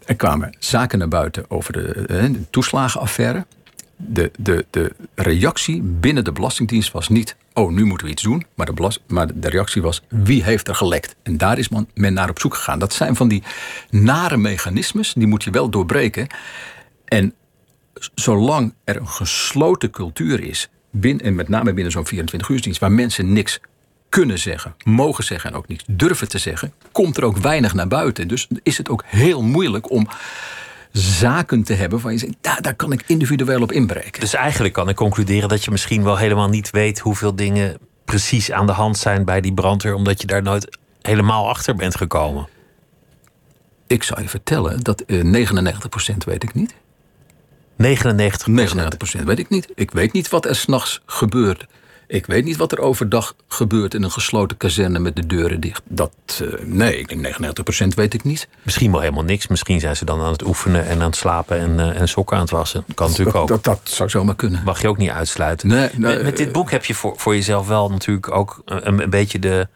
[0.05, 3.45] Er kwamen zaken naar buiten over de, de toeslagenaffaire
[3.97, 7.35] de, de, de reactie binnen de Belastingdienst was niet...
[7.53, 10.01] oh, nu moeten we iets doen, maar de, maar de reactie was...
[10.07, 11.15] wie heeft er gelekt?
[11.23, 12.79] En daar is men naar op zoek gegaan.
[12.79, 13.43] Dat zijn van die
[13.89, 16.27] nare mechanismes, die moet je wel doorbreken.
[17.05, 17.33] En
[18.15, 20.69] zolang er een gesloten cultuur is...
[20.91, 22.79] Binnen, en met name binnen zo'n 24-uursdienst...
[22.79, 23.59] waar mensen niks
[24.09, 26.73] kunnen zeggen, mogen zeggen en ook niets durven te zeggen...
[26.91, 28.27] komt er ook weinig naar buiten.
[28.27, 30.07] Dus is het ook heel moeilijk om
[30.91, 34.19] zaken te hebben van je zegt, daar, daar kan ik individueel op inbreken.
[34.19, 38.51] Dus eigenlijk kan ik concluderen dat je misschien wel helemaal niet weet hoeveel dingen precies
[38.51, 42.47] aan de hand zijn bij die brandweer, omdat je daar nooit helemaal achter bent gekomen.
[43.87, 45.51] Ik zou je vertellen dat uh, eh,
[46.13, 46.75] 99% weet ik niet.
[47.83, 47.85] 99%?
[49.19, 49.67] 99% weet ik niet.
[49.75, 51.67] Ik weet niet wat er s'nachts gebeurt
[52.07, 55.81] ik weet niet wat er overdag gebeurt in een gesloten kazerne met de deuren dicht.
[55.85, 56.11] Dat,
[56.41, 57.37] uh, nee, ik denk
[57.83, 58.47] 99% weet ik niet.
[58.61, 59.47] Misschien wel helemaal niks.
[59.47, 62.35] Misschien zijn ze dan aan het oefenen en aan het slapen en, uh, en sokken
[62.35, 62.85] aan het wassen.
[62.95, 63.47] Kan natuurlijk ook.
[63.47, 64.61] Dat, dat, zou zomaar kunnen.
[64.63, 65.67] Mag je ook niet uitsluiten.
[65.67, 69.09] Nee, met, met, dit boek heb je voor, voor jezelf wel natuurlijk ook een, een
[69.09, 69.67] beetje de,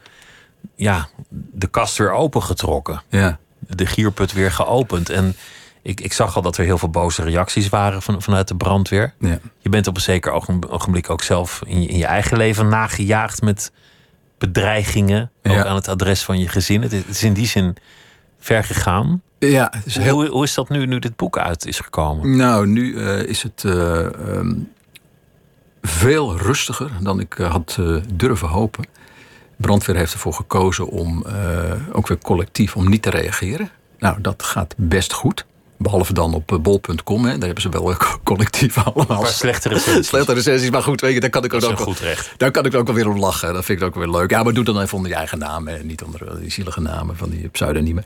[0.76, 1.10] ja,
[1.52, 3.02] de kast weer opengetrokken.
[3.10, 3.40] Ja.
[3.60, 5.10] De gierput weer geopend.
[5.10, 5.36] En
[5.82, 9.14] ik, ik zag al dat er heel veel boze reacties waren van, vanuit de brandweer.
[9.20, 9.40] Ja.
[9.60, 10.32] Je bent op een zeker
[10.70, 13.72] ogenblik ook zelf in je, in je eigen leven nagejaagd met
[14.38, 15.32] bedreigingen.
[15.44, 16.82] Ook aan het adres van je gezin.
[16.82, 17.76] Het is, in die zin
[18.40, 19.22] ver gegaan.
[19.40, 20.14] Ja, heel...
[20.14, 22.36] hoe, hoe, is dat nu, nu dit boek uit is gekomen?
[22.36, 23.74] Nou, nu uh, is het uh,
[24.28, 24.72] um,
[25.82, 27.80] veel rustiger dan ik uh, had
[28.14, 28.86] durven hopen.
[29.58, 31.26] Brandweer heeft ervoor gekozen om
[31.92, 33.70] ook weer collectief om niet te reageren.
[34.00, 35.46] Nou, dat gaat best goed.
[35.82, 37.24] Behalve dan op eh, bol.com.
[37.24, 39.26] Daar hebben ze wel collectief allemaal.
[39.26, 40.08] Slechte recensies.
[40.08, 40.70] slechte recensies.
[40.70, 42.34] Maar goed, weet je, daar kan ik ook, ook goed recht.
[42.38, 43.54] Daar kan ik ook wel weer om lachen.
[43.54, 44.30] Dat vind ik ook weer leuk.
[44.30, 45.68] Ja, maar doe dan even onder je eigen naam.
[45.68, 48.04] En niet onder eh, die zielige namen van die pseudoniemen.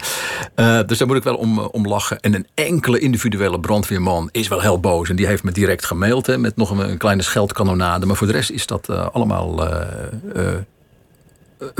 [0.55, 2.19] Uh, dus daar moet ik wel om, om lachen.
[2.19, 5.09] En een enkele individuele brandweerman is wel heel boos.
[5.09, 6.25] En die heeft me direct gemaild.
[6.25, 8.05] Hè, met nog een, een kleine scheldkanonade.
[8.05, 9.67] Maar voor de rest is dat uh, allemaal...
[9.67, 10.53] Uh,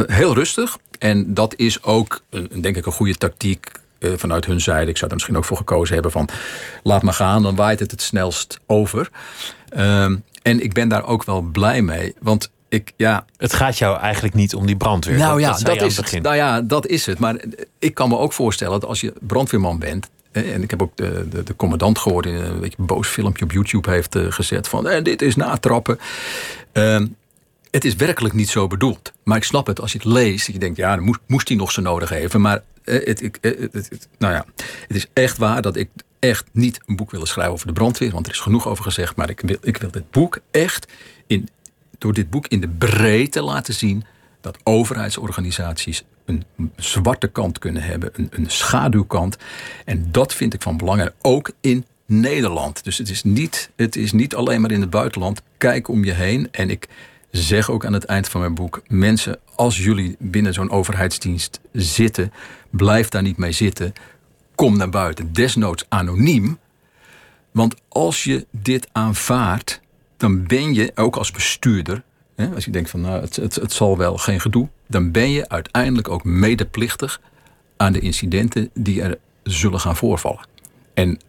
[0.07, 0.77] heel rustig.
[0.99, 2.21] En dat is ook,
[2.61, 4.89] denk ik, een goede tactiek eh, vanuit hun zijde.
[4.89, 6.29] Ik zou er misschien ook voor gekozen hebben van
[6.83, 9.09] laat maar gaan, dan waait het het snelst over.
[9.69, 13.25] Ehm, en ik ben daar ook wel blij mee, want ik, ja.
[13.37, 15.17] Het gaat jou eigenlijk niet om die brandweer.
[15.17, 16.21] Nou ja, dat, is het.
[16.21, 17.19] Nou ja, dat is het.
[17.19, 17.43] Maar
[17.79, 20.09] ik kan me ook voorstellen dat als je brandweerman bent.
[20.31, 23.51] En ik heb ook de, de, de commandant gehoord in een beetje boos filmpje op
[23.51, 25.99] YouTube heeft eh, gezet van en dit is natrappen.
[26.73, 27.01] Uh,
[27.75, 29.11] het is werkelijk niet zo bedoeld.
[29.23, 30.45] Maar ik snap het als je het leest.
[30.45, 32.41] Dat je denkt, ja, moest, moest hij nog zo nodig hebben.
[32.41, 34.45] Maar eh, het, eh, het, nou ja,
[34.87, 38.11] het is echt waar dat ik echt niet een boek wil schrijven over de brandweer.
[38.11, 39.15] Want er is genoeg over gezegd.
[39.15, 40.87] Maar ik wil, ik wil dit boek echt
[41.27, 41.49] in,
[41.97, 44.05] door dit boek in de breedte laten zien.
[44.41, 46.43] Dat overheidsorganisaties een
[46.75, 48.09] zwarte kant kunnen hebben.
[48.13, 49.37] Een, een schaduwkant.
[49.85, 51.09] En dat vind ik van belang.
[51.21, 52.83] ook in Nederland.
[52.83, 55.41] Dus het is, niet, het is niet alleen maar in het buitenland.
[55.57, 56.47] Kijk om je heen.
[56.51, 56.87] En ik
[57.37, 62.33] zeg ook aan het eind van mijn boek: mensen, als jullie binnen zo'n overheidsdienst zitten,
[62.69, 63.93] blijf daar niet mee zitten.
[64.55, 66.57] Kom naar buiten, desnoods anoniem.
[67.51, 69.81] Want als je dit aanvaardt,
[70.17, 72.03] dan ben je ook als bestuurder,
[72.35, 75.29] hè, als je denkt van nou, het, het, het zal wel geen gedoe, dan ben
[75.29, 77.21] je uiteindelijk ook medeplichtig
[77.77, 80.47] aan de incidenten die er zullen gaan voorvallen.
[80.93, 81.19] En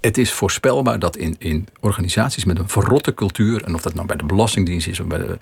[0.00, 4.06] het is voorspelbaar dat in, in organisaties met een verrotte cultuur, en of dat nou
[4.06, 5.38] bij de Belastingdienst is of bij de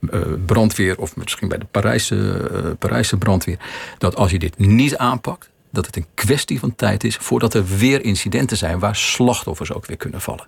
[0.00, 3.58] uh, brandweer of misschien bij de Parijse, uh, Parijse brandweer,
[3.98, 7.66] dat als je dit niet aanpakt, dat het een kwestie van tijd is voordat er
[7.66, 10.46] weer incidenten zijn waar slachtoffers ook weer kunnen vallen.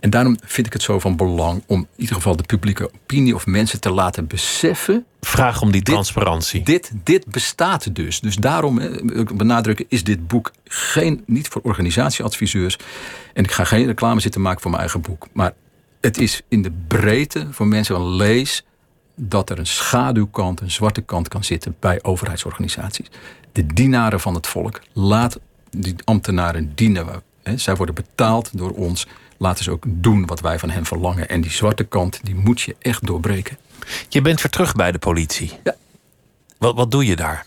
[0.00, 3.34] En daarom vind ik het zo van belang om in ieder geval de publieke opinie
[3.34, 5.04] of mensen te laten beseffen.
[5.20, 6.62] Vraag om die transparantie.
[6.62, 8.20] Dit, dit, bestaat dus.
[8.20, 8.80] Dus daarom
[9.34, 12.76] benadrukken is dit boek geen, niet voor organisatieadviseurs.
[13.34, 15.26] En ik ga geen reclame zitten maken voor mijn eigen boek.
[15.32, 15.52] Maar
[16.00, 18.64] het is in de breedte voor mensen van lees
[19.16, 23.06] dat er een schaduwkant, een zwarte kant kan zitten bij overheidsorganisaties
[23.52, 24.80] de dienaren van het volk.
[24.92, 25.38] Laat
[25.70, 27.06] die ambtenaren dienen.
[27.56, 29.06] zij worden betaald door ons.
[29.36, 31.28] Laten ze ook doen wat wij van hen verlangen.
[31.28, 33.56] En die zwarte kant, die moet je echt doorbreken.
[34.08, 35.52] Je bent weer terug bij de politie.
[35.64, 35.74] Ja.
[36.58, 37.46] Wat, wat doe je daar?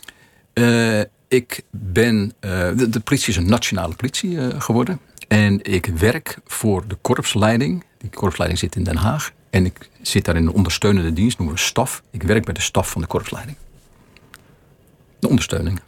[0.54, 2.34] Uh, ik ben.
[2.42, 5.00] Uh, de, de, politie is een nationale politie uh, geworden.
[5.28, 7.84] En ik werk voor de korpsleiding.
[7.98, 9.32] Die korpsleiding zit in Den Haag.
[9.50, 12.04] En ik zit daar in een ondersteunende dienst, noemen we staf.
[12.12, 13.58] Ik werk bij de staf van de korpsleiding.
[15.20, 15.80] De ondersteuning.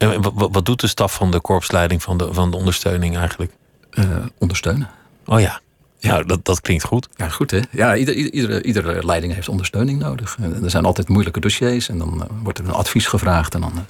[0.00, 3.52] En wat, wat doet de staf van de korpsleiding van de, van de ondersteuning eigenlijk?
[3.90, 4.04] Uh,
[4.38, 4.90] ondersteunen.
[5.26, 5.60] Oh ja.
[5.98, 7.08] Ja, nou, dat, dat klinkt goed.
[7.14, 7.60] Ja, goed hè.
[7.70, 10.36] Ja, ieder, iedere, iedere leiding heeft ondersteuning nodig.
[10.62, 13.72] Er zijn altijd moeilijke dossiers en dan uh, wordt er een advies gevraagd en dan.
[13.74, 13.80] Uh,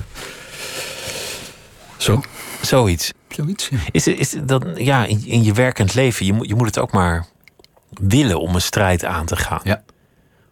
[1.97, 2.23] zo.
[2.63, 3.13] Zoiets.
[3.29, 3.69] Zoiets.
[3.69, 3.79] Ja.
[3.91, 6.93] Is, is dat, ja, in, in je werkend leven, je moet, je moet het ook
[6.93, 7.27] maar
[7.91, 9.61] willen om een strijd aan te gaan.
[9.63, 9.83] Ja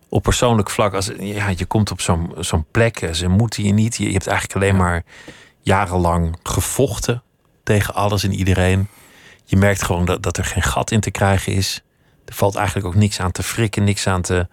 [0.09, 3.97] op persoonlijk vlak, als ja, je komt op zo'n zo'n plek, ze moeten je niet.
[3.97, 5.05] Je, je hebt eigenlijk alleen maar
[5.69, 7.23] jarenlang gevochten
[7.63, 8.89] tegen alles en iedereen.
[9.45, 11.83] Je merkt gewoon dat, dat er geen gat in te krijgen is.
[12.25, 14.47] Er valt eigenlijk ook niks aan te frikken, niks aan te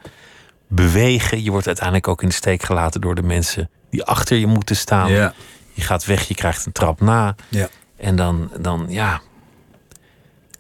[0.68, 1.44] bewegen.
[1.44, 4.76] Je wordt uiteindelijk ook in de steek gelaten door de mensen die achter je moeten
[4.76, 5.12] staan.
[5.12, 5.34] Ja.
[5.74, 7.36] Je gaat weg, je krijgt een trap na.
[7.50, 7.70] Ja.
[7.98, 9.22] En dan, dan ja.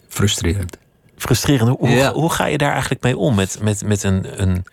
[0.07, 0.77] Frustrerend.
[1.17, 1.77] Frustrerend.
[1.79, 2.13] Hoe, ja.
[2.13, 3.35] hoe ga je daar eigenlijk mee om?
[3.35, 4.65] Met, met, met een, een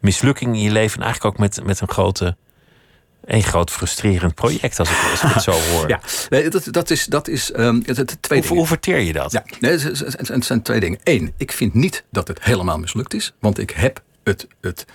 [0.00, 0.98] mislukking in je leven.
[0.98, 2.36] En eigenlijk ook met, met een grote.
[3.30, 5.88] Een groot frustrerend project, als ik, als ik het zo hoor.
[5.88, 9.12] Ja, nee, dat, dat is, dat is um, het, het twee hoe, hoe verteer je
[9.12, 9.32] dat?
[9.32, 10.98] Ja, nee, het, het, het zijn twee dingen.
[11.04, 13.32] Eén, ik vind niet dat het helemaal mislukt is.
[13.38, 14.86] Want ik heb het, het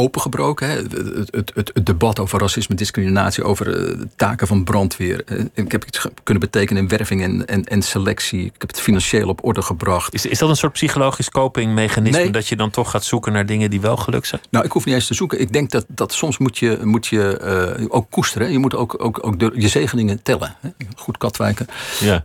[0.00, 0.68] opengebroken.
[0.68, 0.74] Hè?
[0.76, 0.92] Het,
[1.30, 5.22] het, het, het, debat over racisme, discriminatie, over uh, taken van brandweer.
[5.26, 8.44] Uh, ik heb iets kunnen betekenen in werving en, en, en, selectie.
[8.44, 10.14] Ik heb het financieel op orde gebracht.
[10.14, 12.30] Is, is dat een soort psychologisch copingmechanisme nee.
[12.30, 14.40] dat je dan toch gaat zoeken naar dingen die wel gelukt zijn?
[14.50, 15.40] Nou, ik hoef niet eens te zoeken.
[15.40, 18.52] Ik denk dat, dat soms moet je, moet je uh, ook koesteren.
[18.52, 20.56] Je moet ook, ook, ook de, je zegeningen tellen.
[20.60, 20.68] Hè?
[20.96, 21.66] Goed katwijken.
[22.00, 22.24] Ja.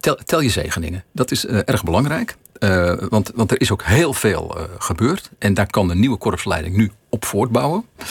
[0.00, 1.04] tel, tel je zegeningen.
[1.12, 2.36] Dat is erg belangrijk.
[2.60, 5.30] Uh, want, want er is ook heel veel uh, gebeurd.
[5.38, 7.84] En daar kan de nieuwe korpsleiding nu op voortbouwen.
[7.98, 8.04] Uh,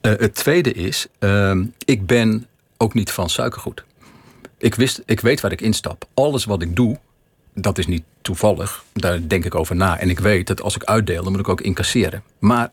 [0.00, 3.84] het tweede is, ehm, ik ben ook niet van suikergoed.
[4.58, 6.04] Ik, wist, ik weet waar ik instap.
[6.14, 6.98] Alles wat ik doe,
[7.54, 8.84] dat is niet toevallig.
[8.92, 9.98] Daar denk ik over na.
[9.98, 12.22] En ik weet dat als ik uitdeel, dan moet ik ook incasseren.
[12.38, 12.70] Maar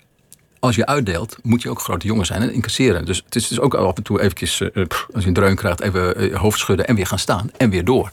[0.63, 3.05] als je uitdeelt, moet je ook grote jongen zijn en incasseren.
[3.05, 5.81] Dus het is dus ook af en toe eventjes, uh, als je een dreun krijgt,
[5.81, 8.11] even uh, hoofd schudden en weer gaan staan en weer door.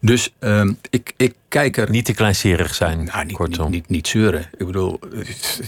[0.00, 1.90] Dus uh, ik, ik kijk er...
[1.90, 3.64] Niet te kleinserig zijn, nou, niet, kortom.
[3.64, 4.48] Niet, niet, niet, zeuren.
[4.56, 4.98] Ik bedoel,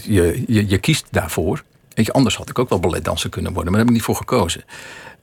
[0.03, 1.63] je, je, je kiest daarvoor.
[1.95, 4.15] Weet je, anders had ik ook wel balletdanser kunnen worden, maar daar heb ik niet
[4.17, 4.63] voor gekozen.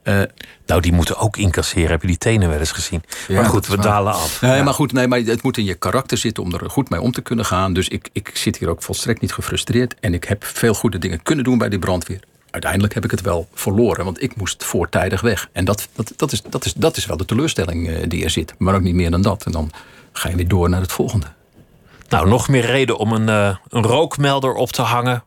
[0.03, 0.21] Uh,
[0.65, 1.89] nou, die moeten ook incasseren.
[1.89, 3.03] Heb je die tenen wel eens gezien?
[3.27, 3.85] Ja, maar goed, we waar.
[3.85, 4.41] dalen af.
[4.41, 4.63] Nee, ja.
[4.63, 7.11] maar goed, nee, maar het moet in je karakter zitten om er goed mee om
[7.11, 7.73] te kunnen gaan.
[7.73, 9.95] Dus ik, ik zit hier ook volstrekt niet gefrustreerd.
[9.99, 12.19] En ik heb veel goede dingen kunnen doen bij die brandweer.
[12.51, 15.49] Uiteindelijk heb ik het wel verloren, want ik moest voortijdig weg.
[15.51, 18.29] En dat, dat, dat, is, dat, is, dat is wel de teleurstelling uh, die er
[18.29, 18.53] zit.
[18.57, 19.43] Maar ook niet meer dan dat.
[19.45, 19.71] En dan
[20.11, 21.25] ga je weer door naar het volgende.
[22.09, 25.23] Nou, nog meer reden om een, uh, een rookmelder op te hangen.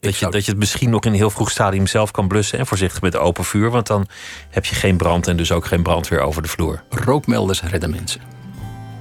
[0.00, 2.58] Dat je, dat je het misschien nog in een heel vroeg stadium zelf kan blussen.
[2.58, 3.70] En voorzichtig met open vuur.
[3.70, 4.06] Want dan
[4.50, 6.82] heb je geen brand en dus ook geen brandweer over de vloer.
[6.88, 8.20] Rookmelders redden mensen.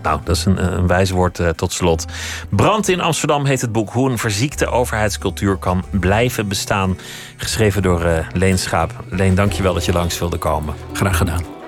[0.01, 2.05] Nou, dat is een, een wijs woord uh, tot slot.
[2.49, 6.97] Brand in Amsterdam heet het boek Hoe een verziekte overheidscultuur kan blijven bestaan.
[7.37, 9.03] Geschreven door uh, Leen Schaap.
[9.09, 10.75] Leen, dank je wel dat je langs wilde komen.
[10.93, 11.58] Graag gedaan.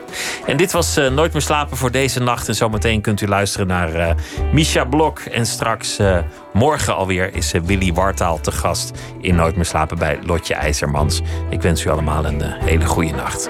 [0.46, 2.48] En dit was uh, Nooit meer slapen voor deze nacht.
[2.48, 4.10] En zometeen kunt u luisteren naar uh,
[4.54, 5.20] Misha Blok.
[5.20, 6.18] En straks uh,
[6.54, 8.92] morgen alweer is Willy Wartaal te gast
[9.22, 11.22] in Nooit meer slapen bij Lotje IJzermans.
[11.50, 13.50] Ik wens u allemaal een hele goede nacht.